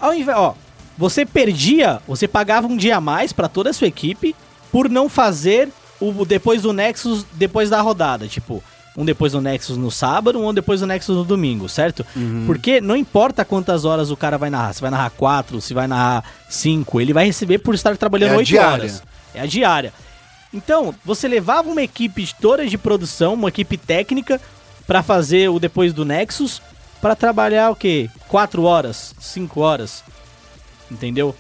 [0.01, 0.53] Ao invés, ó,
[0.97, 4.35] você perdia, você pagava um dia a mais pra toda a sua equipe
[4.71, 5.69] por não fazer
[5.99, 8.63] o depois do Nexus depois da rodada, tipo,
[8.97, 12.05] um depois do Nexus no sábado, um depois do Nexus no domingo, certo?
[12.15, 12.43] Uhum.
[12.45, 15.87] Porque não importa quantas horas o cara vai narrar, se vai narrar quatro, se vai
[15.87, 18.71] narrar cinco, ele vai receber por estar trabalhando É diária.
[18.73, 19.03] horas.
[19.33, 19.93] É a diária.
[20.53, 24.39] Então, você levava uma equipe toda de produção, uma equipe técnica,
[24.87, 26.61] pra fazer o depois do Nexus,
[27.01, 28.09] pra trabalhar o quê?
[28.29, 30.03] 4 horas, 5 horas.
[30.91, 31.35] Entendeu?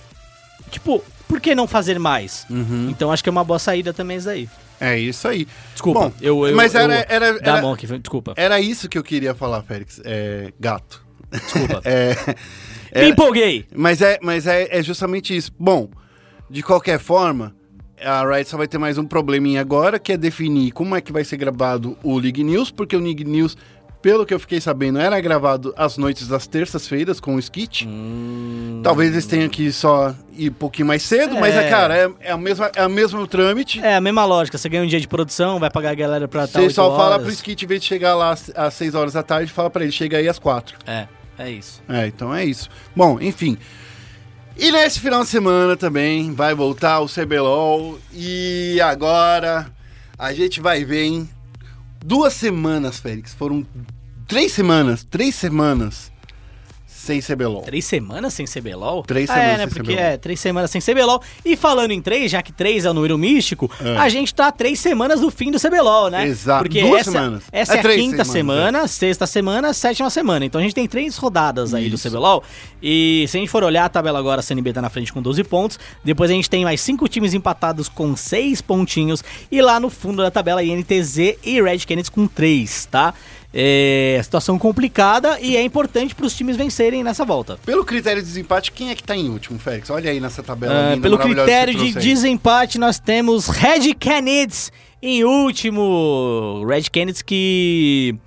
[0.71, 2.45] Tipo, por que não fazer mais?
[2.49, 2.87] Uhum.
[2.89, 4.49] Então acho que é uma boa saída também isso aí.
[4.79, 5.47] É isso aí.
[5.71, 6.55] Desculpa, Bom, eu, eu.
[6.55, 8.33] mas era, eu- era, era, mão aqui, desculpa.
[8.35, 10.01] era isso que eu queria falar, Félix.
[10.03, 11.03] É, gato.
[11.31, 11.81] Desculpa.
[12.91, 13.65] É, Me empolguei!
[13.75, 15.51] Mas, é, mas é, é justamente isso.
[15.59, 15.89] Bom,
[16.49, 17.53] de qualquer forma,
[18.01, 21.11] a Riot só vai ter mais um probleminha agora, que é definir como é que
[21.11, 23.57] vai ser gravado o League News, porque o League News,
[24.05, 27.89] pelo que eu fiquei sabendo, era gravado às noites das terças-feiras com o Skit.
[28.83, 31.69] Talvez eles tenham que só ir um pouquinho mais cedo, mas, é, É.
[31.71, 33.79] cara, é, é, a mesma, é o mesmo trâmite.
[33.83, 36.43] É a mesma lógica, você ganha um dia de produção, vai pagar a galera pra
[36.45, 36.97] estar Você 8 só horas.
[37.03, 39.71] fala pro Skit, em vez de chegar lá às, às 6 horas da tarde, fala
[39.71, 40.77] pra ele, chega aí às 4.
[40.85, 41.07] É,
[41.39, 41.81] é isso.
[41.89, 42.69] É, então é isso.
[42.95, 43.57] Bom, enfim.
[44.55, 47.97] E nesse final de semana também vai voltar o CBLOL.
[48.13, 49.65] E agora
[50.15, 51.29] a gente vai ver, hein?
[52.05, 53.33] Duas semanas, Félix.
[53.33, 53.65] Foram
[54.27, 55.03] três semanas.
[55.03, 56.11] Três semanas
[56.87, 57.61] sem CBLOL.
[57.61, 59.03] Três semanas sem CBLOL?
[59.03, 59.65] Três Ah, semanas é, né?
[59.65, 60.05] sem Porque CBLOL.
[60.07, 61.21] é, três semanas sem CBLOL.
[61.45, 63.95] E falando em três, já que três é o número místico, É.
[63.95, 66.25] a gente tá três semanas do fim do CBLOL, né?
[66.27, 66.63] Exato.
[66.63, 67.43] Porque Duas essa, semanas.
[67.51, 70.45] essa É é, a quinta semanas, semana, sexta semana, sétima semana.
[70.45, 72.09] Então a gente tem três rodadas aí Isso.
[72.09, 72.43] do CBLOL.
[72.81, 75.21] E se a gente for olhar a tabela agora, a CNB tá na frente com
[75.21, 75.77] 12 pontos.
[76.03, 79.23] Depois a gente tem mais cinco times empatados com seis pontinhos.
[79.51, 83.13] E lá no fundo da tabela, INTZ e Red Canids com três, tá?
[83.57, 87.57] É situação complicada e é importante para os times vencerem nessa volta.
[87.65, 89.89] Pelo critério de desempate, quem é que tá em último, Félix?
[89.89, 90.93] Olha aí nessa tabela.
[90.93, 96.65] Ah, pelo critério de desempate, nós temos Red Canids em último.
[96.67, 98.19] Red Canids que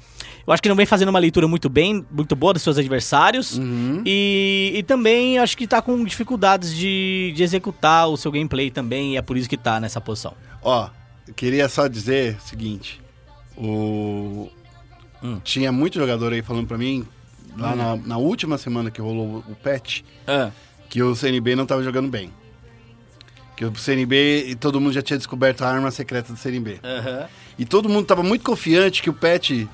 [0.48, 3.58] eu acho que não vem fazendo uma leitura muito bem, muito boa dos seus adversários.
[3.58, 4.02] Uhum.
[4.06, 9.12] E, e também acho que tá com dificuldades de, de executar o seu gameplay também,
[9.12, 10.32] e é por isso que tá nessa posição.
[10.62, 10.88] Ó,
[11.26, 12.98] eu queria só dizer o seguinte:
[13.58, 14.48] o...
[15.22, 15.40] Hum.
[15.42, 17.06] tinha muito jogador aí falando pra mim,
[17.56, 20.02] lá na, na última semana que rolou o patch,
[20.88, 22.32] que o CNB não tava jogando bem.
[23.56, 26.80] Que o CNB, e todo mundo já tinha descoberto a arma secreta do CNB.
[27.58, 29.66] E todo mundo tava muito confiante que o patch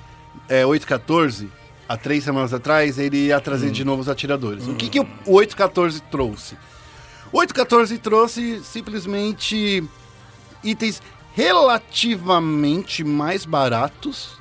[0.49, 1.51] é, 814,
[1.87, 4.67] há três semanas atrás, ele ia trazer de novo os atiradores.
[4.67, 6.57] O que, que o 814 trouxe?
[7.31, 9.85] O 814 trouxe simplesmente
[10.63, 11.03] itens
[11.35, 14.39] relativamente mais baratos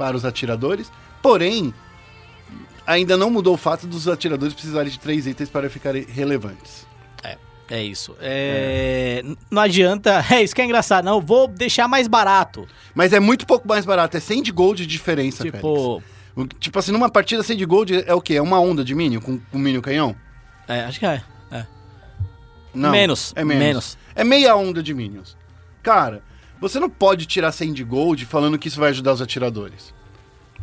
[0.00, 0.90] para os atiradores,
[1.20, 1.74] porém,
[2.86, 6.86] ainda não mudou o fato dos atiradores precisarem de três itens para ficarem relevantes.
[7.22, 7.36] É,
[7.68, 8.16] é isso.
[8.18, 10.24] É, n- Não adianta.
[10.32, 11.04] É isso que é engraçado.
[11.04, 12.66] Não, vou deixar mais barato.
[12.94, 15.58] Mas é muito pouco mais barato, é 100 de gold de diferença, Félix.
[15.58, 16.02] Tipo.
[16.34, 18.34] O- Tipo assim, numa partida 100 de gold é o quê?
[18.36, 20.16] É uma onda de minion com, com minion canhão?
[20.66, 21.22] É, acho que é.
[21.50, 21.66] é.
[22.72, 22.90] Não.
[22.92, 23.62] Menos, É menos.
[23.62, 23.98] menos.
[24.14, 25.36] É meia onda de minions.
[25.82, 26.22] Cara,
[26.60, 29.92] você não pode tirar 100 de gold falando que isso vai ajudar os atiradores.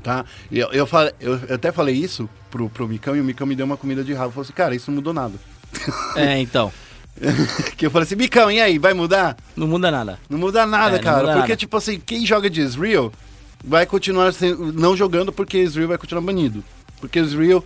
[0.03, 0.23] Tá?
[0.51, 0.87] Eu, eu,
[1.19, 4.03] eu- eu até falei isso pro, pro Micão e o Micão me deu uma comida
[4.03, 4.31] de rabo.
[4.31, 5.33] Falou assim, cara, isso não mudou nada.
[6.15, 6.71] É, então.
[7.75, 9.35] que eu falei assim, Micão, e aí, vai mudar?
[9.55, 10.19] Não muda nada.
[10.29, 11.17] Não muda nada, É, cara.
[11.17, 11.55] muda porque, nada.
[11.57, 13.11] tipo assim, quem joga de Ezreal
[13.65, 16.63] vai continuar sem- não jogando porque Ezreal vai continuar banido.
[17.01, 17.65] Porque o Ezreal,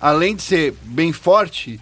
[0.00, 1.80] além de ser bem forte,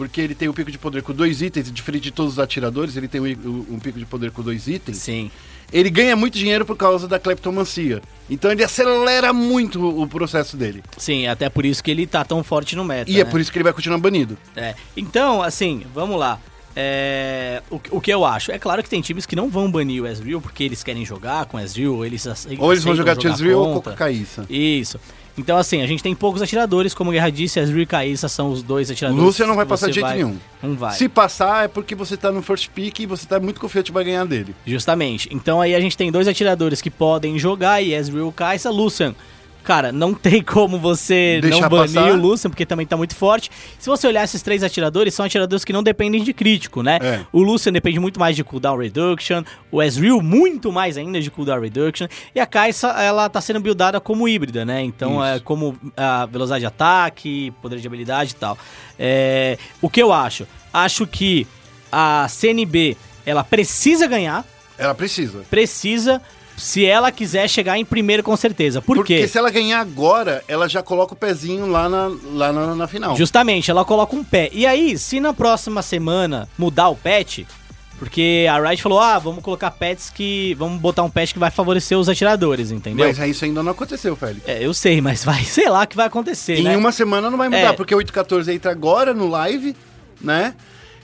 [0.00, 2.96] porque ele tem um pico de poder com dois itens, diferente de todos os atiradores,
[2.96, 4.96] ele tem um, um pico de poder com dois itens.
[4.96, 5.30] Sim.
[5.70, 8.00] Ele ganha muito dinheiro por causa da cleptomancia.
[8.30, 10.82] Então ele acelera muito o processo dele.
[10.96, 13.10] Sim, até por isso que ele tá tão forte no meta.
[13.10, 13.30] E é né?
[13.30, 14.38] por isso que ele vai continuar banido.
[14.56, 14.74] É.
[14.96, 16.40] Então, assim, vamos lá.
[16.74, 18.52] É, o, o que eu acho?
[18.52, 21.46] É claro que tem times que não vão banir o Ezreal porque eles querem jogar
[21.46, 22.24] com o Ezreal, ou eles
[22.58, 24.46] Ou eles vão jogar de Ezreal ou com Caíssa.
[24.48, 25.00] Isso.
[25.38, 28.52] Então, assim, a gente tem poucos atiradores, como o Guerra disse, Ezreal e Caíssa são
[28.52, 29.24] os dois atiradores.
[29.24, 30.36] Lúcia não vai passar de jeito nenhum.
[30.62, 30.94] Não vai.
[30.94, 33.92] Se passar é porque você tá no first pick e você tá muito confiante que
[33.92, 34.54] vai ganhar dele.
[34.66, 35.28] Justamente.
[35.32, 39.14] Então aí a gente tem dois atiradores que podem jogar, e Ezreal Kai'Sa, Lucian.
[39.62, 42.12] Cara, não tem como você Deixar não banir passar.
[42.12, 43.50] o Lucian, porque também tá muito forte.
[43.78, 46.98] Se você olhar esses três atiradores, são atiradores que não dependem de crítico, né?
[47.02, 47.20] É.
[47.32, 51.60] O Lucian depende muito mais de cooldown reduction, o Ezreal muito mais ainda de cooldown
[51.60, 54.82] reduction, e a Kai'Sa, ela tá sendo buildada como híbrida, né?
[54.82, 55.36] Então Isso.
[55.36, 58.56] é como a velocidade de ataque, poder de habilidade e tal.
[58.98, 60.46] É, o que eu acho?
[60.72, 61.46] Acho que
[61.92, 62.96] a CNB,
[63.26, 64.44] ela precisa ganhar,
[64.78, 65.44] Ela precisa.
[65.50, 66.22] precisa
[66.60, 68.80] se ela quiser chegar em primeiro com certeza.
[68.82, 69.26] Por Porque quê?
[69.28, 73.16] se ela ganhar agora, ela já coloca o pezinho lá na, lá na, na final.
[73.16, 74.50] Justamente, ela coloca um pé.
[74.52, 77.40] E aí, se na próxima semana mudar o patch,
[77.98, 80.54] porque a Riot falou, ah, vamos colocar pets que...
[80.54, 83.06] Vamos botar um patch que vai favorecer os atiradores, entendeu?
[83.06, 84.48] Mas isso ainda não aconteceu, Félix.
[84.48, 86.76] É, eu sei, mas vai, sei lá o que vai acontecer, Em né?
[86.76, 87.72] uma semana não vai mudar, É.
[87.72, 89.76] porque o 814 entra agora no live,
[90.20, 90.54] né?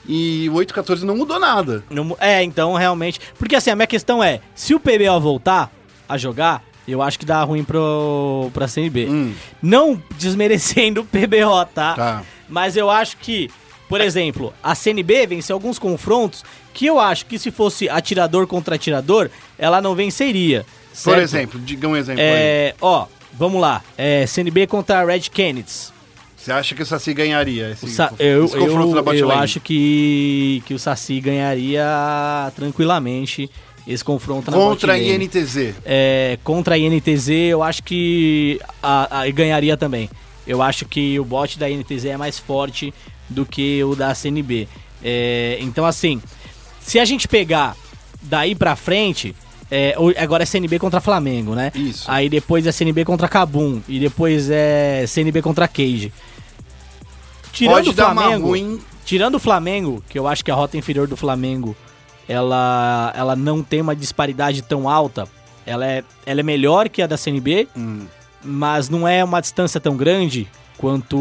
[0.09, 1.85] E o 814 não mudou nada.
[1.91, 3.21] Não é, então, realmente...
[3.39, 5.71] Porque assim, a minha questão é, se o PBO voltar
[6.09, 9.07] a jogar, eu acho que dá ruim pro, pra CNB.
[9.09, 9.35] Hum.
[9.61, 11.95] Não desmerecendo o PBO, tá?
[11.95, 12.23] Tá.
[12.49, 13.51] Mas eu acho que,
[13.89, 18.77] por exemplo, a CNB venceu alguns confrontos que eu acho que se fosse atirador contra
[18.77, 20.65] atirador, ela não venceria.
[20.91, 21.21] Por certo?
[21.21, 22.29] exemplo, diga um exemplo aí.
[22.29, 23.83] É, ó, vamos lá.
[23.99, 25.96] É, CNB contra Red Kennedy.
[26.47, 29.59] Você acha que o Saci ganharia esse, Sa- eu esse confronto eu, da eu acho
[29.59, 31.85] que, que o Saci ganharia
[32.55, 33.51] tranquilamente
[33.85, 34.97] esse confronto na Contra a.
[34.99, 35.75] INTZ.
[35.85, 40.09] É, contra a INTZ, eu acho que a, a- ganharia também.
[40.47, 42.95] Eu acho que o bot da INTZ é mais forte
[43.29, 44.69] do que o da CNB.
[45.03, 46.23] É, então, assim,
[46.81, 47.77] se a gente pegar
[48.23, 49.35] daí pra frente,
[49.69, 51.73] é, agora é CNB contra Flamengo, né?
[51.75, 52.05] Isso.
[52.07, 56.13] Aí depois é CNB contra Cabum e depois é CNB contra Cage.
[57.57, 58.81] Tirando Pode o dar uma Flamengo, ruim.
[59.05, 61.75] Tirando o Flamengo, que eu acho que a rota inferior do Flamengo,
[62.29, 65.27] ela, ela não tem uma disparidade tão alta.
[65.65, 68.07] Ela é, ela é melhor que a da CNB, Hum.
[68.45, 70.47] mas não é uma distância tão grande
[70.79, 71.17] quanto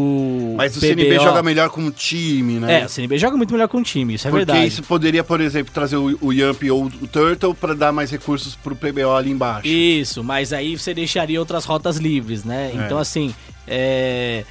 [0.56, 0.86] Mas o PBO.
[0.88, 2.82] CNB joga melhor como time, né?
[2.82, 4.68] É, o CNB joga muito melhor com o time, isso é Porque verdade.
[4.68, 8.54] isso poderia, por exemplo, trazer o, o Yamp ou o Turtle pra dar mais recursos
[8.54, 9.66] pro PBO ali embaixo.
[9.66, 12.70] Isso, mas aí você deixaria outras rotas livres, né?
[12.74, 12.84] É.
[12.84, 13.34] Então, assim,
[13.66, 14.44] é,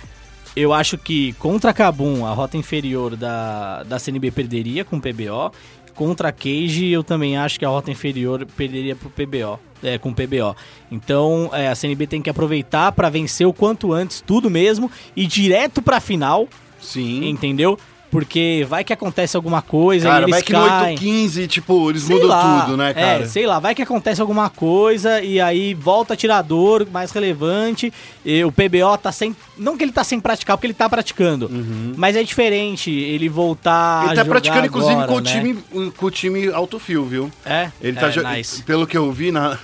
[0.56, 5.52] eu acho que contra Kabum, a rota inferior da, da CNB perderia com o PBO.
[5.94, 10.10] Contra a Cage, eu também acho que a rota inferior perderia pro PBO, é, com
[10.10, 10.56] o PBO.
[10.92, 15.26] Então, é, a CNB tem que aproveitar pra vencer o quanto antes tudo mesmo e
[15.26, 16.50] direto pra final,
[16.82, 17.30] Sim.
[17.30, 17.80] entendeu?
[18.12, 20.94] Porque vai que acontece alguma coisa Cara, e eles vai que no caem.
[20.96, 23.24] 815, tipo, eles Sei mudam lá, tudo, né, cara?
[23.24, 27.92] É, sei lá, vai que acontece alguma coisa e aí volta atirador mais relevante.
[28.24, 29.36] E o PBO tá sem.
[29.58, 31.50] Não que ele tá sem praticar, porque ele tá praticando.
[31.98, 34.04] Mas é diferente ele voltar.
[34.04, 34.08] Uhum.
[34.12, 35.32] Ele tá praticando, inclusive, agora, com, o né?
[35.32, 37.32] time, com o time autofil, viu?
[37.46, 38.64] É, Ele tá é, jo- nice.
[38.64, 39.58] Pelo que eu vi na.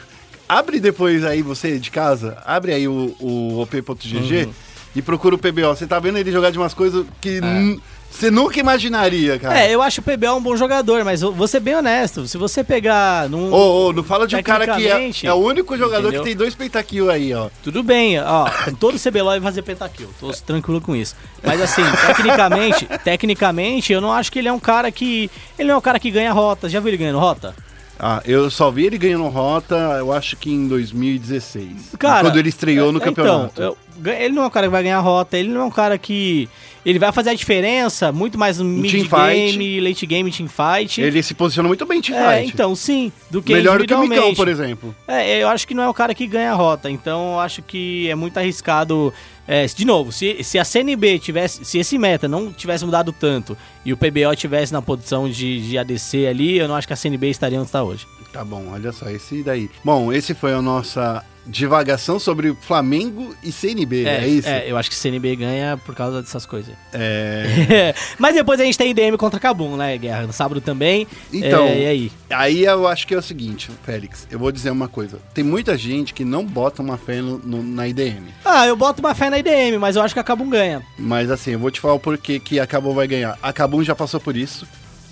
[0.49, 4.53] Abre depois aí, você de casa, abre aí o, o op.gg Uhum.
[4.95, 5.67] E procura o PBO.
[5.75, 7.79] Você tá vendo ele jogar de umas coisas que n-
[8.09, 9.57] você nunca imaginaria, cara.
[9.57, 12.27] É, eu acho o PBO um bom jogador, mas vou ser bem honesto.
[12.27, 13.53] Se você pegar num.
[13.53, 16.21] Ô, ô, não fala de um cara que é, é o único jogador entendeu?
[16.23, 17.49] que tem dois pentakill aí, ó.
[17.63, 18.49] Tudo bem, ó,
[18.81, 21.15] todo CBLOL vai fazer pentakill, tô tranquilo com isso.
[21.41, 25.31] Mas assim, tecnicamente, tecnicamente, eu não acho que ele é um cara que.
[25.57, 26.67] Ele não é um cara que ganha rota.
[26.67, 27.55] Já viu ele ganhando rota?
[28.03, 31.93] Ah, eu só vi ele ganhando rota, eu acho que em 2016.
[31.99, 33.51] Cara, quando ele estreou no é, campeonato.
[33.53, 35.69] Então, eu- ele não é um cara que vai ganhar rota, ele não é um
[35.69, 36.49] cara que.
[36.83, 39.51] Ele vai fazer a diferença muito mais no mid teamfight.
[39.55, 40.99] game, late game, teamfight.
[40.99, 42.51] Ele se posiciona muito bem em é, teamfight.
[42.51, 44.95] então, sim, do que Melhor do que o Micão, por exemplo.
[45.07, 48.09] É, eu acho que não é o cara que ganha rota, então eu acho que
[48.09, 49.13] é muito arriscado.
[49.51, 53.57] É, de novo, se, se a CNB tivesse, se esse meta não tivesse mudado tanto
[53.83, 56.95] e o PBO tivesse na posição de, de ADC ali, eu não acho que a
[56.95, 58.07] CNB estaria onde está hoje.
[58.31, 59.69] Tá bom, olha só, esse daí.
[59.83, 64.47] Bom, esse foi a nossa divagação sobre Flamengo e CNB, é, isso?
[64.47, 66.73] É, eu acho que CNB ganha por causa dessas coisas.
[66.93, 67.93] É.
[68.19, 70.27] Mas depois a gente tem IDM contra Cabum, né, Guerra?
[70.27, 71.07] No sábado também.
[71.33, 72.11] Então, É, e aí?
[72.29, 75.19] Aí eu acho que é o seguinte, Félix, eu vou dizer uma coisa.
[75.33, 78.27] Tem muita gente que não bota uma fé no- no- na IDM.
[78.45, 80.81] Ah, eu boto uma fé na IDM, mas eu acho que a Cabum ganha.
[80.97, 83.37] Mas assim, eu vou te falar o porquê que a Cabum vai ganhar.
[83.41, 84.65] A Cabum já passou por isso,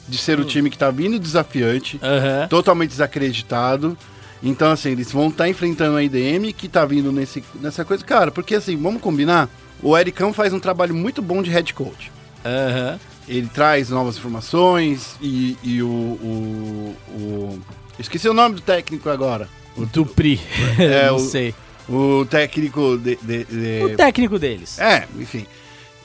[0.09, 2.47] de ser o time que tá vindo desafiante, Aham.
[2.47, 3.97] totalmente desacreditado.
[4.41, 8.03] Então, assim, eles vão estar enfrentando a IDM que tá vindo nesse, nessa coisa.
[8.05, 9.49] Cara, porque assim, vamos combinar?
[9.83, 12.11] O Ericão faz um trabalho muito bom de head coach.
[12.45, 12.99] Aham.
[13.27, 17.59] Ele traz novas informações e, e o, o, o-
[17.99, 19.47] Esqueci o nome do técnico agora.
[19.77, 20.39] O Dupri.
[20.79, 21.53] É, não o- sei.
[21.87, 23.17] O técnico de.
[23.21, 24.79] de- de- O técnico deles.
[24.79, 25.45] É, enfim.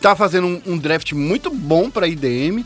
[0.01, 2.65] Tá fazendo um, um draft muito bom pra IDM,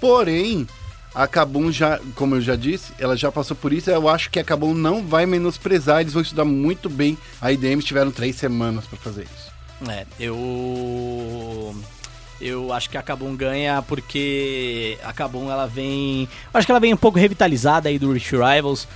[0.00, 0.66] porém,
[1.14, 3.88] a Kabum já, como eu já disse, ela já passou por isso.
[3.88, 7.16] Eu acho que a Kabum não vai menosprezar, eles vão estudar muito bem.
[7.40, 9.52] A IDM tiveram três semanas pra fazer isso.
[9.88, 11.74] É, eu.
[12.40, 16.28] Eu acho que a Kabum ganha porque a Kabum ela vem.
[16.52, 18.88] Acho que ela vem um pouco revitalizada aí do Rift Rivals.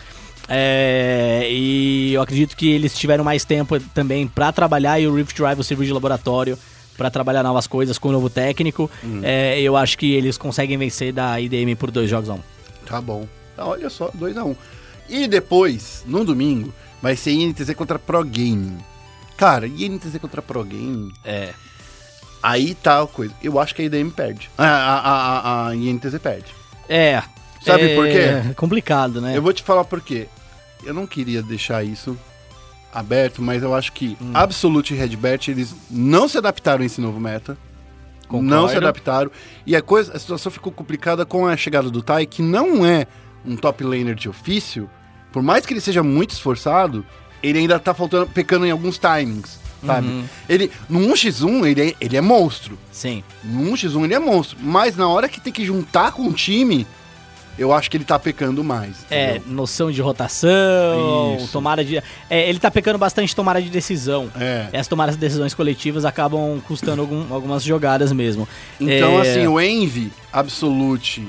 [0.49, 5.39] É, e eu acredito que eles tiveram mais tempo também pra trabalhar e o Rift
[5.39, 6.59] Rivals serviu de laboratório
[6.99, 8.91] pra trabalhar novas coisas com o novo técnico.
[9.23, 12.41] É, eu acho que eles conseguem vencer da IDM por dois jogos a um.
[12.85, 13.27] Tá bom.
[13.57, 14.45] Tá, olha só, 2x1.
[14.45, 14.57] Um.
[15.09, 18.79] E depois, no domingo, vai ser INTZ contra Pro Gaming.
[19.37, 21.55] Cara, INTZ contra Pro Gaming, É.
[22.43, 23.33] aí tá a coisa.
[23.43, 24.51] Eu acho que a IDM perde.
[24.59, 26.53] A, a, a, a INTZ perde.
[26.89, 27.23] É.
[27.65, 28.55] Sabe é por quê?
[28.57, 29.37] Complicado, né?
[29.37, 30.27] Eu vou te falar por quê.
[30.85, 32.17] Eu não queria deixar isso
[32.93, 37.21] aberto, mas eu acho que Absolute e Redbert, eles não se adaptaram a esse novo
[37.21, 37.57] meta.
[38.27, 38.47] Concordo.
[38.47, 39.31] Não se adaptaram.
[39.67, 43.07] E a, coisa, a situação ficou complicada com a chegada do Tai, que não é
[43.45, 44.89] um top laner de ofício.
[45.33, 47.05] Por mais que ele seja muito esforçado,
[47.43, 50.25] ele ainda tá faltando, pecando em alguns timings, sabe?
[50.49, 52.79] Ele, no 1x1, ele é, ele é monstro.
[52.93, 53.23] Sim.
[53.43, 54.59] No 1x1 ele é monstro.
[54.61, 56.87] Mas na hora que tem que juntar com o time,
[57.59, 59.05] eu acho que ele tá pecando mais.
[59.11, 59.53] É, entendeu?
[59.53, 61.49] noção de rotação, Isso.
[61.53, 61.97] tomada de.
[62.31, 64.31] É, ele tá pecando bastante tomada de decisão.
[64.39, 64.69] É.
[64.79, 68.49] As tomadas de decisões coletivas acabam custando algum- algumas jogadas mesmo.
[68.81, 71.27] Então, É, assim, o Envy, Absolute,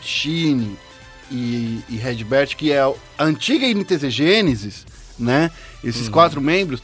[0.00, 0.76] Shine
[1.30, 2.92] e, e Redbert, que é a
[3.24, 4.86] antiga NTZ Genesis,
[5.18, 5.50] né?
[5.82, 6.12] Esses Uhum.
[6.12, 6.82] quatro membros,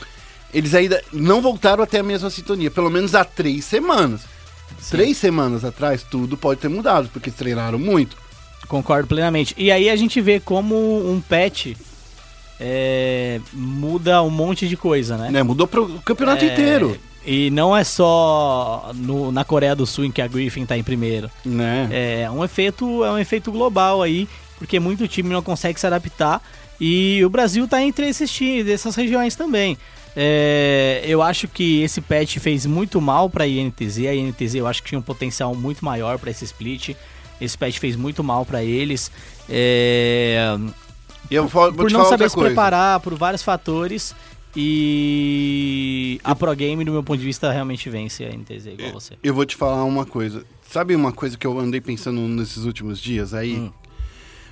[0.54, 4.22] eles ainda não voltaram até a mesma sintonia, pelo menos há três semanas.
[4.90, 8.16] Três semanas atrás, tudo pode ter mudado, porque treinaram muito.
[8.68, 9.54] Concordo plenamente.
[9.56, 11.74] E aí a gente vê como um patch
[12.58, 15.30] é, muda um monte de coisa, né?
[15.30, 15.42] Né?
[15.42, 16.98] Mudou pro campeonato É, inteiro.
[17.24, 20.82] E não é só no- na Coreia do Sul em que a Griffin tá em
[20.82, 21.30] primeiro.
[21.44, 21.88] Né?
[22.22, 26.40] É um efeito, é um efeito global aí, porque muito time não consegue se adaptar
[26.80, 29.76] e o Brasil tá entre esses times, dessas regiões também.
[30.18, 34.06] É, eu acho que esse patch fez muito mal pra INTZ.
[34.06, 36.94] A INTZ eu acho que tinha um potencial muito maior pra esse split.
[37.40, 39.10] Esse patch fez muito mal pra eles.
[39.48, 40.56] É,
[41.30, 42.50] eu vou, por não saber se coisa.
[42.50, 44.14] preparar por vários fatores.
[44.58, 49.14] E a Pro Game, do meu ponto de vista, realmente vence a NTZ, igual você.
[49.22, 50.46] Eu vou te falar uma coisa.
[50.62, 53.56] Sabe uma coisa que eu andei pensando nesses últimos dias aí?
[53.56, 53.70] Hum.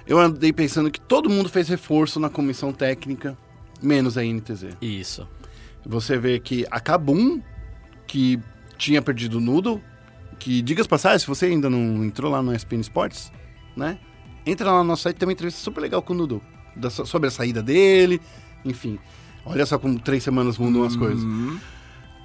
[0.06, 3.36] Eu andei pensando que todo mundo fez reforço na comissão técnica,
[3.80, 4.76] menos a NTZ.
[4.82, 5.26] Isso.
[5.86, 7.40] Você vê que a Kabum,
[8.06, 8.38] que
[8.76, 9.80] tinha perdido o Noodle,
[10.34, 13.30] que, diga-se passagem, se você ainda não entrou lá no SPN Sports,
[13.76, 13.98] né?
[14.46, 16.42] Entra lá no nosso site, tem uma entrevista super legal com o Noodle,
[16.76, 18.20] da- sobre a saída dele,
[18.64, 18.98] enfim.
[19.46, 21.24] Olha só como três semanas mudam as coisas.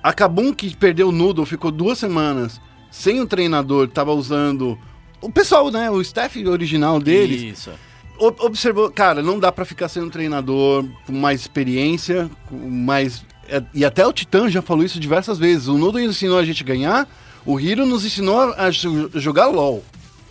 [0.02, 2.60] A Kabum, que perdeu o Noodle, ficou duas semanas
[2.92, 4.78] sem o treinador, tava usando...
[5.22, 5.92] O pessoal, né?
[5.92, 7.72] O staff original deles Isso.
[8.18, 13.26] ob- observou, cara, não dá pra ficar sendo treinador com mais experiência, com mais.
[13.50, 15.68] é, E até o Titã já falou isso diversas vezes.
[15.68, 17.06] O Nudo ensinou a gente a ganhar,
[17.52, 19.84] o Hiro nos ensinou a jo- jogar LOL.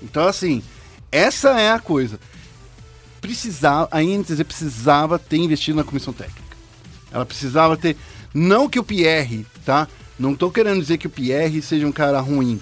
[0.03, 0.63] Então, assim,
[1.11, 2.21] essa é a coisa.
[3.21, 6.57] Precisava, a INTZ precisava ter investido na comissão técnica.
[7.11, 7.97] Ela precisava ter.
[8.33, 9.89] Não que o Pierre, tá?
[10.19, 12.61] Não tô querendo dizer que o Pierre seja um cara ruim.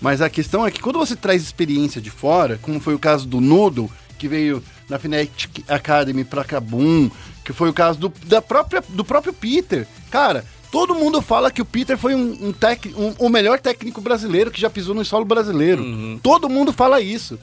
[0.00, 3.26] Mas a questão é que quando você traz experiência de fora, como foi o caso
[3.26, 7.10] do Noodle, que veio na Fnatic Academy pra Kabum,
[7.44, 9.86] que foi o caso do, da própria, do próprio Peter.
[10.10, 14.00] Cara, todo mundo fala que o Peter foi um, um, tec, um- o melhor técnico
[14.00, 15.82] brasileiro que já pisou no solo brasileiro.
[16.22, 17.38] Todo mundo fala isso.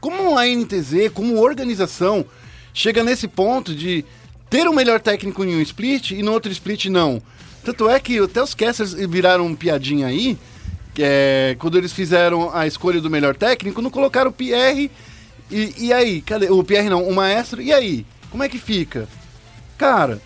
[0.00, 2.24] Como a NTZ, como organização,
[2.72, 4.04] chega nesse ponto de
[4.48, 7.20] ter o melhor técnico em um split e no outro split não.
[7.64, 10.38] Tanto é que até os casters viraram piadinha aí,
[10.94, 14.90] que é, quando eles fizeram a escolha do melhor técnico, não colocaram o Pierre.
[15.50, 16.20] E, e aí?
[16.20, 16.48] Cadê?
[16.50, 17.60] O Pierre não, o maestro.
[17.60, 18.06] E aí?
[18.30, 19.08] Como é que fica?
[19.76, 20.20] Cara,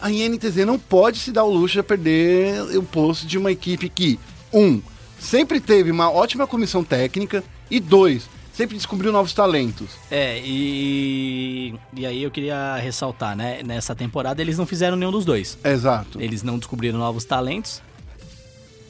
[0.00, 3.88] a INTZ não pode se dar o luxo de perder o posto de uma equipe
[3.88, 4.18] que,
[4.52, 4.80] um,
[5.18, 9.90] sempre teve uma ótima comissão técnica e dois, sempre descobriu novos talentos.
[10.10, 13.62] É, e, e aí eu queria ressaltar, né?
[13.62, 15.58] Nessa temporada eles não fizeram nenhum dos dois.
[15.62, 16.20] Exato.
[16.20, 17.82] Eles não descobriram novos talentos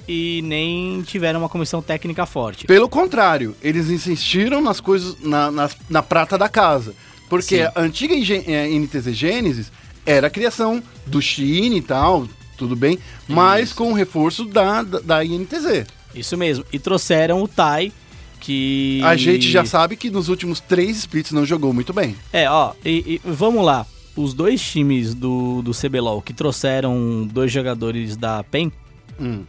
[0.08, 2.66] e nem tiveram uma comissão técnica forte.
[2.66, 6.94] Pelo contrário, eles insistiram nas coisas, na, na, na prata da casa.
[7.28, 7.72] Porque Sim.
[7.74, 9.70] a antiga eh, NTZ Gênesis
[10.10, 12.98] era a criação do Chine e tal, tudo bem,
[13.28, 15.86] mas com o reforço da, da, da INTZ.
[16.14, 16.64] Isso mesmo.
[16.72, 17.92] E trouxeram o Tai,
[18.40, 19.00] que.
[19.04, 22.16] A gente já sabe que nos últimos três splits não jogou muito bem.
[22.32, 23.86] É, ó, e, e vamos lá.
[24.16, 28.72] Os dois times do, do CBLOL que trouxeram dois jogadores da PEN,
[29.20, 29.44] Hum.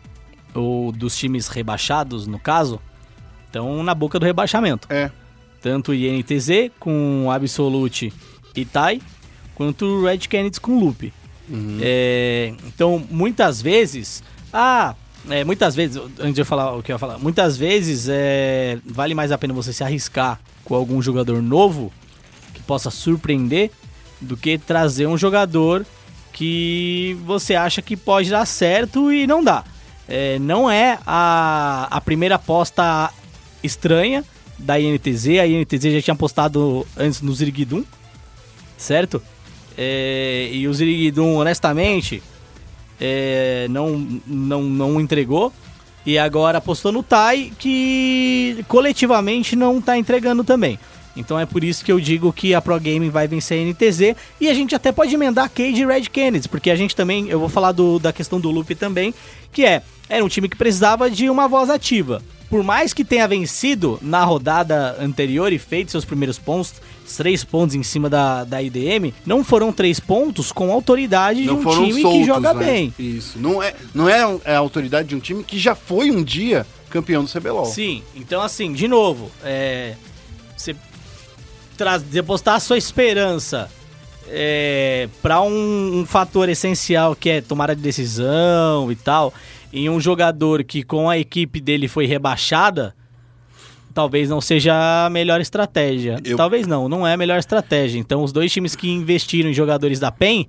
[0.53, 2.79] ou dos times rebaixados, no caso,
[3.45, 4.85] estão na boca do rebaixamento.
[4.91, 5.09] É.
[5.61, 8.13] Tanto INTZ com Absolute
[8.55, 9.01] e Tai,
[9.55, 11.11] quanto o Red Kennedy com Loop.
[11.81, 14.23] É, então, muitas vezes.
[14.53, 14.95] Ah,
[15.29, 18.79] é, muitas vezes, antes de eu falar o que eu ia falar, muitas vezes é,
[18.85, 21.91] vale mais a pena você se arriscar com algum jogador novo
[22.53, 23.71] que possa surpreender
[24.19, 25.85] do que trazer um jogador
[26.31, 29.63] que você acha que pode dar certo e não dá.
[30.07, 33.11] É, não é a, a primeira aposta
[33.63, 34.23] estranha
[34.57, 35.27] da INTZ.
[35.39, 37.83] A INTZ já tinha apostado antes no Ziriguidum,
[38.77, 39.21] certo?
[39.83, 42.21] É, e o Ziriguidum, honestamente,
[42.99, 45.51] é, não, não, não entregou.
[46.05, 50.77] E agora apostou no Tai, que coletivamente não tá entregando também.
[51.17, 54.15] Então é por isso que eu digo que a Pro Gaming vai vencer a NTZ.
[54.39, 57.39] E a gente até pode emendar Cade e Red Kennedy, porque a gente também, eu
[57.39, 59.15] vou falar do, da questão do Loop também,
[59.51, 62.21] que é, era um time que precisava de uma voz ativa.
[62.51, 67.43] Por mais que tenha vencido na rodada anterior e feito seus primeiros pontos, os três
[67.43, 71.63] pontos em cima da, da IDM, não foram três pontos com autoridade Não de um
[71.63, 72.65] foram time soltos, que joga né?
[72.65, 72.93] bem.
[72.97, 73.39] Isso.
[73.39, 76.65] Não é, não é é a autoridade de um time que já foi um dia
[76.89, 77.65] campeão do CBLOL.
[77.65, 79.95] Sim, então assim, de novo, é,
[80.55, 80.75] você
[81.77, 83.69] traz, depositar a sua esperança
[84.27, 89.33] é, para um, um fator essencial que é tomada de decisão e tal,
[89.73, 92.93] em um jogador que com a equipe dele foi rebaixada,
[93.93, 96.19] talvez não seja a melhor estratégia.
[96.23, 97.99] Eu- Talvez não, não é a melhor estratégia.
[97.99, 100.47] Então os dois times que investiram em jogadores da PEN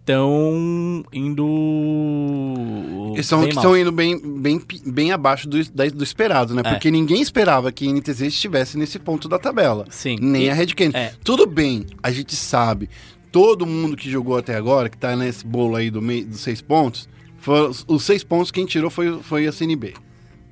[0.00, 1.44] estão indo.
[3.22, 6.62] São, estão indo bem, bem, bem abaixo do, da- do esperado, né?
[6.64, 6.70] É.
[6.70, 9.86] Porque ninguém esperava que a NTZ estivesse nesse ponto da tabela.
[9.90, 10.16] Sim.
[10.20, 10.96] Nem E- a Red Kennedy.
[10.98, 11.12] é.
[11.24, 12.88] Tudo bem, a gente sabe.
[13.32, 16.60] Todo mundo que jogou até agora, que tá nesse bolo aí do meio, dos seis
[16.60, 19.94] pontos, foram- os seis pontos quem tirou foi, foi a CNB.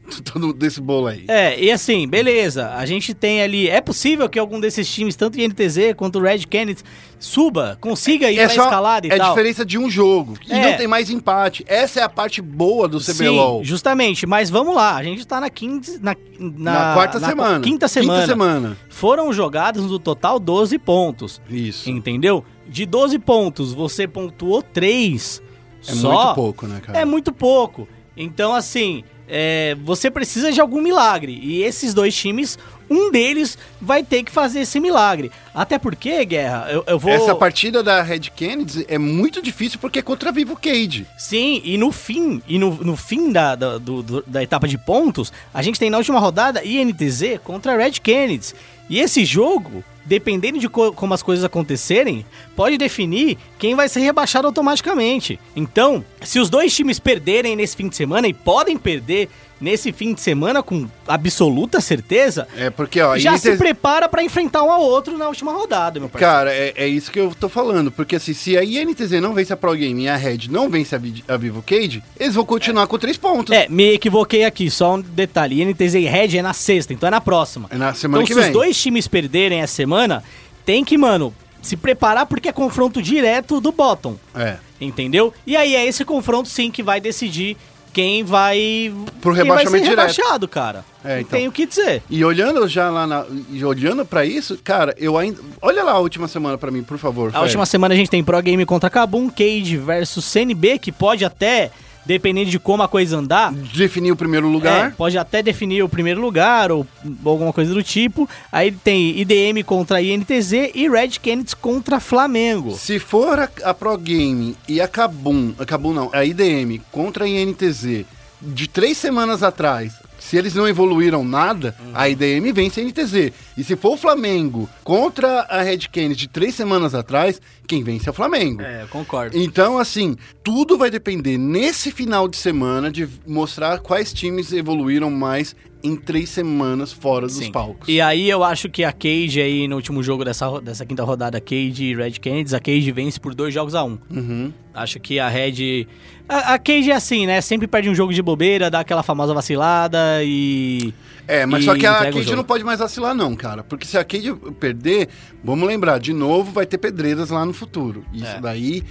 [0.25, 1.25] Todo desse bolo aí.
[1.29, 2.71] É, e assim, beleza.
[2.75, 3.69] A gente tem ali.
[3.69, 6.83] É possível que algum desses times, tanto o INTZ quanto o Red Kennedy,
[7.19, 9.29] suba, consiga ir é pra só escalada e é a tal.
[9.31, 10.35] diferença de um jogo.
[10.47, 10.71] E É.
[10.71, 11.65] não tem mais empate.
[11.67, 13.65] Essa é a parte boa do Sim, CBLOL.
[13.65, 14.27] justamente.
[14.27, 14.97] Mas vamos lá.
[14.97, 15.93] A gente tá na quinta.
[16.01, 17.61] Na, na, Na, quarta na semana.
[17.61, 18.21] Quinta semana.
[18.21, 18.77] Quinta semana.
[18.89, 21.41] Foram jogados no total 12 pontos.
[21.49, 21.89] Isso.
[21.89, 22.45] Entendeu?
[22.69, 25.43] De 12 pontos, você pontuou 3.
[25.87, 26.13] É só.
[26.25, 26.99] muito pouco, né, cara?
[26.99, 27.89] É muito pouco.
[28.17, 29.03] Então, assim,
[29.35, 31.41] é, você precisa de algum milagre.
[31.43, 32.59] E esses dois times,
[32.91, 35.33] um deles vai ter que fazer esse milagre.
[35.55, 37.11] Até porque, Guerra, eu, eu vou.
[37.11, 41.07] Essa partida da Red Kennedy é muito difícil porque é contra Vivo Cage.
[41.17, 45.33] Sim, e no fim, e no, no fim da, da, do- da etapa de pontos,
[45.55, 48.53] a gente tem na última rodada INTZ contra Red Kennedy.
[48.91, 52.25] E esse jogo, dependendo de co- como as coisas acontecerem,
[52.57, 55.39] pode definir quem vai ser rebaixado automaticamente.
[55.55, 59.29] Então, se os dois times perderem nesse fim de semana, e podem perder
[59.63, 64.23] nesse fim de semana com absoluta certeza, É porque, ó, já INTZ se prepara pra
[64.23, 66.35] enfrentar um ao outro na última rodada, meu parceiro.
[66.35, 67.91] Cara, é, é isso que eu tô falando.
[67.93, 70.95] Porque assim, se a INTZ não vence a Pro Game e a Red não vence
[70.95, 73.55] a, Vi- a Vivo Cage, eles vão continuar com três pontos.
[73.55, 75.63] É, me equivoquei aqui, só um detalhe.
[75.63, 77.69] INTZ e Red é na sexta, então é na próxima.
[77.71, 78.49] É na semana então, que se vem.
[78.49, 80.25] os dois times perderem essa semana,
[80.65, 84.17] tem que, mano, se preparar porque é confronto direto do bottom.
[84.35, 84.57] É.
[84.81, 85.33] Entendeu?
[85.47, 87.57] E aí é esse confronto, sim, que vai decidir
[87.93, 88.93] quem vai.
[89.21, 89.99] Pro quem vai ser rebaixamento direto.
[89.99, 90.85] rebaixado, cara.
[91.05, 91.39] É, então.
[91.39, 92.03] tem o que dizer.
[92.09, 93.25] E olhando já lá na.
[93.51, 95.41] E olhando pra isso, cara, eu ainda.
[95.61, 97.29] Olha lá a última semana pra mim, por favor.
[97.29, 97.45] A Fred.
[97.45, 101.71] última semana a gente tem Pro Game contra Kabum, Cage versus CNB, que pode até,
[102.05, 104.95] dependendo de como a coisa andar, Definir o primeiro É, lugar.
[104.97, 106.87] pode até definir o primeiro lugar ou
[107.25, 108.29] alguma coisa do tipo.
[108.51, 112.77] Aí tem IDM contra INTZ e Red Kennedy contra Flamengo.
[112.77, 117.25] Se for a, a Pro Game e a Kabum, a Kabum não, a IDM contra
[117.25, 118.05] a INTZ
[118.41, 119.93] de três semanas atrás,
[120.23, 123.33] Se eles não evoluíram nada, a IDM vence a NTZ.
[123.59, 128.09] E se for o Flamengo contra a Red Kennedy de três semanas atrás, quem vence
[128.09, 128.63] é o Flamengo.
[128.63, 129.37] É, eu concordo.
[129.37, 135.55] Então, assim, tudo vai depender nesse final de semana de mostrar quais times evoluíram mais
[135.83, 137.51] em três semanas fora dos Sim.
[137.53, 137.89] palcos.
[137.89, 141.41] E aí eu acho que a Cage aí no último jogo dessa, dessa quinta rodada,
[141.41, 143.99] Cage e Red Kennedy, a Cage vence por dois jogos a um.
[144.11, 144.53] Uhum.
[144.75, 145.87] Acho que a Red.
[146.29, 147.41] A, a Cage é assim, né?
[147.41, 150.95] Sempre perde um jogo de bobeira, dá aquela famosa vacilada e.
[151.27, 152.37] É, mas e só que a jogo.
[152.37, 153.63] não pode mais vacilar, não, cara.
[153.63, 155.09] Porque se a Cade perder,
[155.43, 158.05] vamos lembrar, de novo vai ter pedreiras lá no futuro.
[158.13, 158.41] Isso É.
[158.41, 158.83] daí.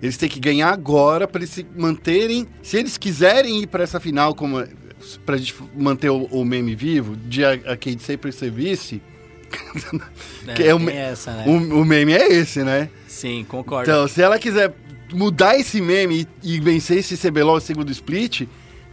[0.00, 2.46] Eles têm que ganhar agora para eles se manterem.
[2.62, 4.62] Se eles quiserem ir para essa final, como
[5.16, 9.00] pra gente manter o, o meme vivo, de a, a Cade sempre ser vice,
[10.54, 11.44] que é o, tem me- essa, né?
[11.46, 12.88] o, o meme é esse, né?
[13.06, 13.90] Sim, concordo.
[13.90, 14.74] Então, se ela quiser
[15.12, 18.46] mudar esse meme e, e vencer esse CBLOL segundo split,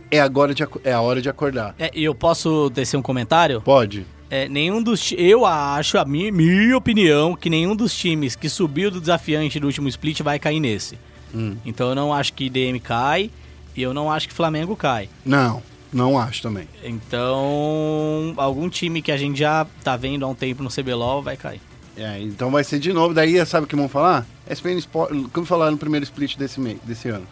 [0.10, 1.76] é agora de, é a hora de acordar.
[1.78, 3.62] É, eu posso descer um comentário?
[3.62, 4.06] Pode.
[4.30, 8.90] É, nenhum dos eu acho, a minha, minha opinião, que nenhum dos times que subiu
[8.90, 10.98] do desafiante do último split vai cair nesse.
[11.34, 11.56] Hum.
[11.66, 13.30] Então eu não acho que DM cai
[13.76, 15.10] e eu não acho que Flamengo cai.
[15.26, 15.62] Não,
[15.96, 16.68] não acho também.
[16.84, 21.38] Então, algum time que a gente já tá vendo há um tempo no CBLOL vai
[21.38, 21.62] cair.
[21.98, 23.14] É, então vai ser de novo.
[23.14, 24.26] Daí, sabe o que vão falar?
[24.50, 27.26] SPN Sport, como falaram no primeiro split desse, mês, desse ano.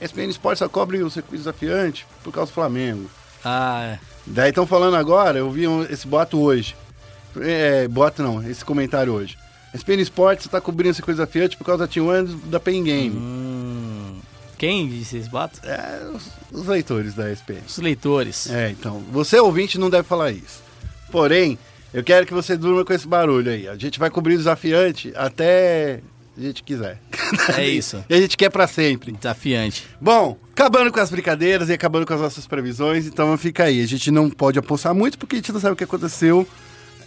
[0.00, 3.10] SPN Sport só cobre o circuito desafiante por causa do Flamengo.
[3.44, 3.98] Ah, é.
[4.26, 6.76] Daí estão falando agora, eu vi um- esse boato hoje.
[7.40, 9.36] É, boato não, esse comentário hoje.
[9.74, 13.16] SPN Sport está cobrindo o circuito desafiante por causa da T1 da Pain Game.
[13.16, 14.18] Hum,
[14.58, 15.60] quem disse esse boato?
[15.64, 17.60] É, os, os leitores da SPN.
[17.66, 18.50] Os leitores.
[18.50, 20.62] É, então, você ouvinte não deve falar isso.
[21.10, 21.58] Porém,
[21.94, 23.68] eu quero que você durma com esse barulho aí.
[23.68, 26.00] A gente vai cobrir o desafiante até
[26.36, 26.98] a gente quiser.
[27.56, 28.04] É isso.
[28.08, 29.10] E a gente quer pra sempre.
[29.10, 29.84] Desafiante.
[30.00, 33.82] Bom, acabando com as brincadeiras e acabando com as nossas previsões, então fica aí.
[33.82, 36.46] A gente não pode apostar muito porque a gente não sabe o que aconteceu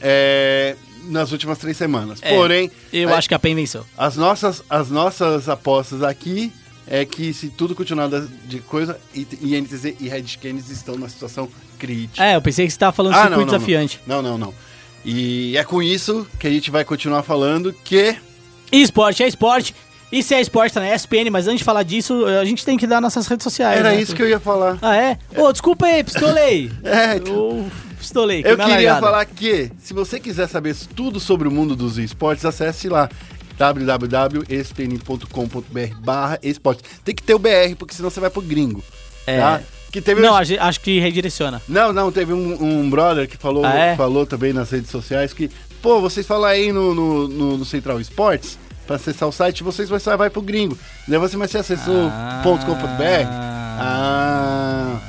[0.02, 2.20] é, nas últimas três semanas.
[2.22, 3.86] É, Porém, Eu a- acho que a PEN venceu.
[3.98, 6.52] as nossas, as nossas apostas aqui
[6.90, 8.10] é que se tudo continuar
[8.46, 11.48] de coisa, INTZ e Red Kennedy estão numa situação
[11.78, 12.24] crítica.
[12.24, 14.02] É, eu pensei que você tava falando Ah, circuito não, não, desafiante.
[14.08, 14.54] Não, não, não.
[15.06, 18.16] E é com isso que a gente vai continuar falando que.
[18.72, 19.76] Esporte é esporte.
[20.12, 22.76] E se é esporte, tá na ESPN, mas antes de falar disso, a gente tem
[22.76, 23.80] que dar nossas redes sociais.
[23.80, 24.02] Era né?
[24.02, 24.80] isso que eu ia falar.
[24.82, 25.20] Ah, é?
[25.38, 26.72] Ô, desculpa aí, pistolei.
[26.84, 27.70] É, então.
[28.00, 28.40] Pistolei.
[28.40, 29.02] Eu queria largada.
[29.02, 33.10] falar que, se você quiser saber tudo sobre o mundo dos esportes, acesse lá
[33.60, 36.84] www.espn.com.br barra esportes.
[37.04, 38.84] Tem que ter o BR, porque senão você vai pro gringo.
[39.28, 39.40] É.
[39.40, 39.62] Tá?
[39.92, 41.60] Que teve Não, gente- acho que redireciona.
[41.68, 43.96] Não, não, teve um, um brother que falou, Ah, é?
[43.96, 45.50] falou também nas redes sociais que,
[45.82, 49.90] pô, vocês falam aí no, no, no- no Central Esportes, pra acessar o site, vocês
[49.90, 50.78] vai, vai pro gringo.
[51.08, 52.42] Daí você, mas você acessou Ah.
[52.44, 53.28] .com.br?
[53.82, 55.00] Ah,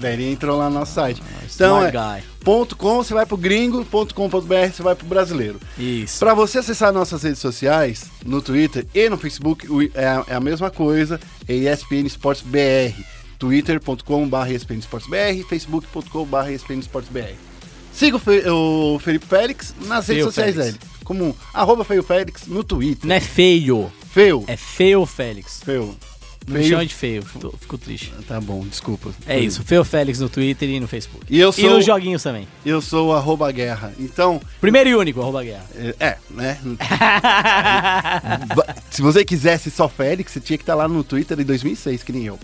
[0.00, 1.22] daí ele entrou lá no nosso site.
[1.54, 5.60] Então é, ponto .com você vai pro gringo, ponto .com.br você vai pro brasileiro.
[5.78, 6.18] Isso.
[6.18, 10.40] Pra você acessar nossas redes sociais, no Twitter e no Facebook, é a, é a
[10.40, 12.94] mesma coisa, é ESPN Esportes BR.
[13.38, 17.34] twitter.com.br facebook.com.br ESPN Esportes BR.
[17.92, 20.74] Siga o, Fe- o Felipe Félix nas redes Feio sociais Félix.
[20.78, 23.08] dele, como arroba Feio Félix no Twitter.
[23.08, 23.90] Não é feio.
[24.12, 24.44] Feio.
[24.46, 25.60] É feio, Félix.
[25.64, 25.96] Feio.
[26.48, 28.12] Não me chama de feio, fico, fico triste.
[28.26, 29.10] Tá bom, desculpa.
[29.26, 31.24] É isso, feio Félix no Twitter e no Facebook.
[31.28, 32.48] E eu E sou, nos joguinhos também.
[32.66, 33.92] eu sou o arroba guerra.
[34.00, 35.64] Então, Primeiro e único, arroba guerra.
[35.76, 36.58] é, é, né?
[38.90, 42.12] Se você quisesse só Félix, você tinha que estar lá no Twitter em 2006, que
[42.12, 42.38] nem eu.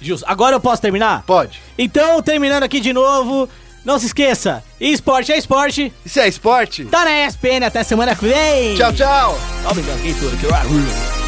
[0.00, 0.24] Justo.
[0.28, 1.22] Agora eu posso terminar?
[1.24, 1.60] Pode.
[1.76, 3.48] Então, terminando aqui de novo,
[3.84, 6.84] não se esqueça, esporte é esporte, Isso é esporte?
[6.86, 8.76] tá na ESPN até semana que vem.
[8.76, 9.38] Tchau, tchau!
[9.68, 11.27] Obrigado, que eu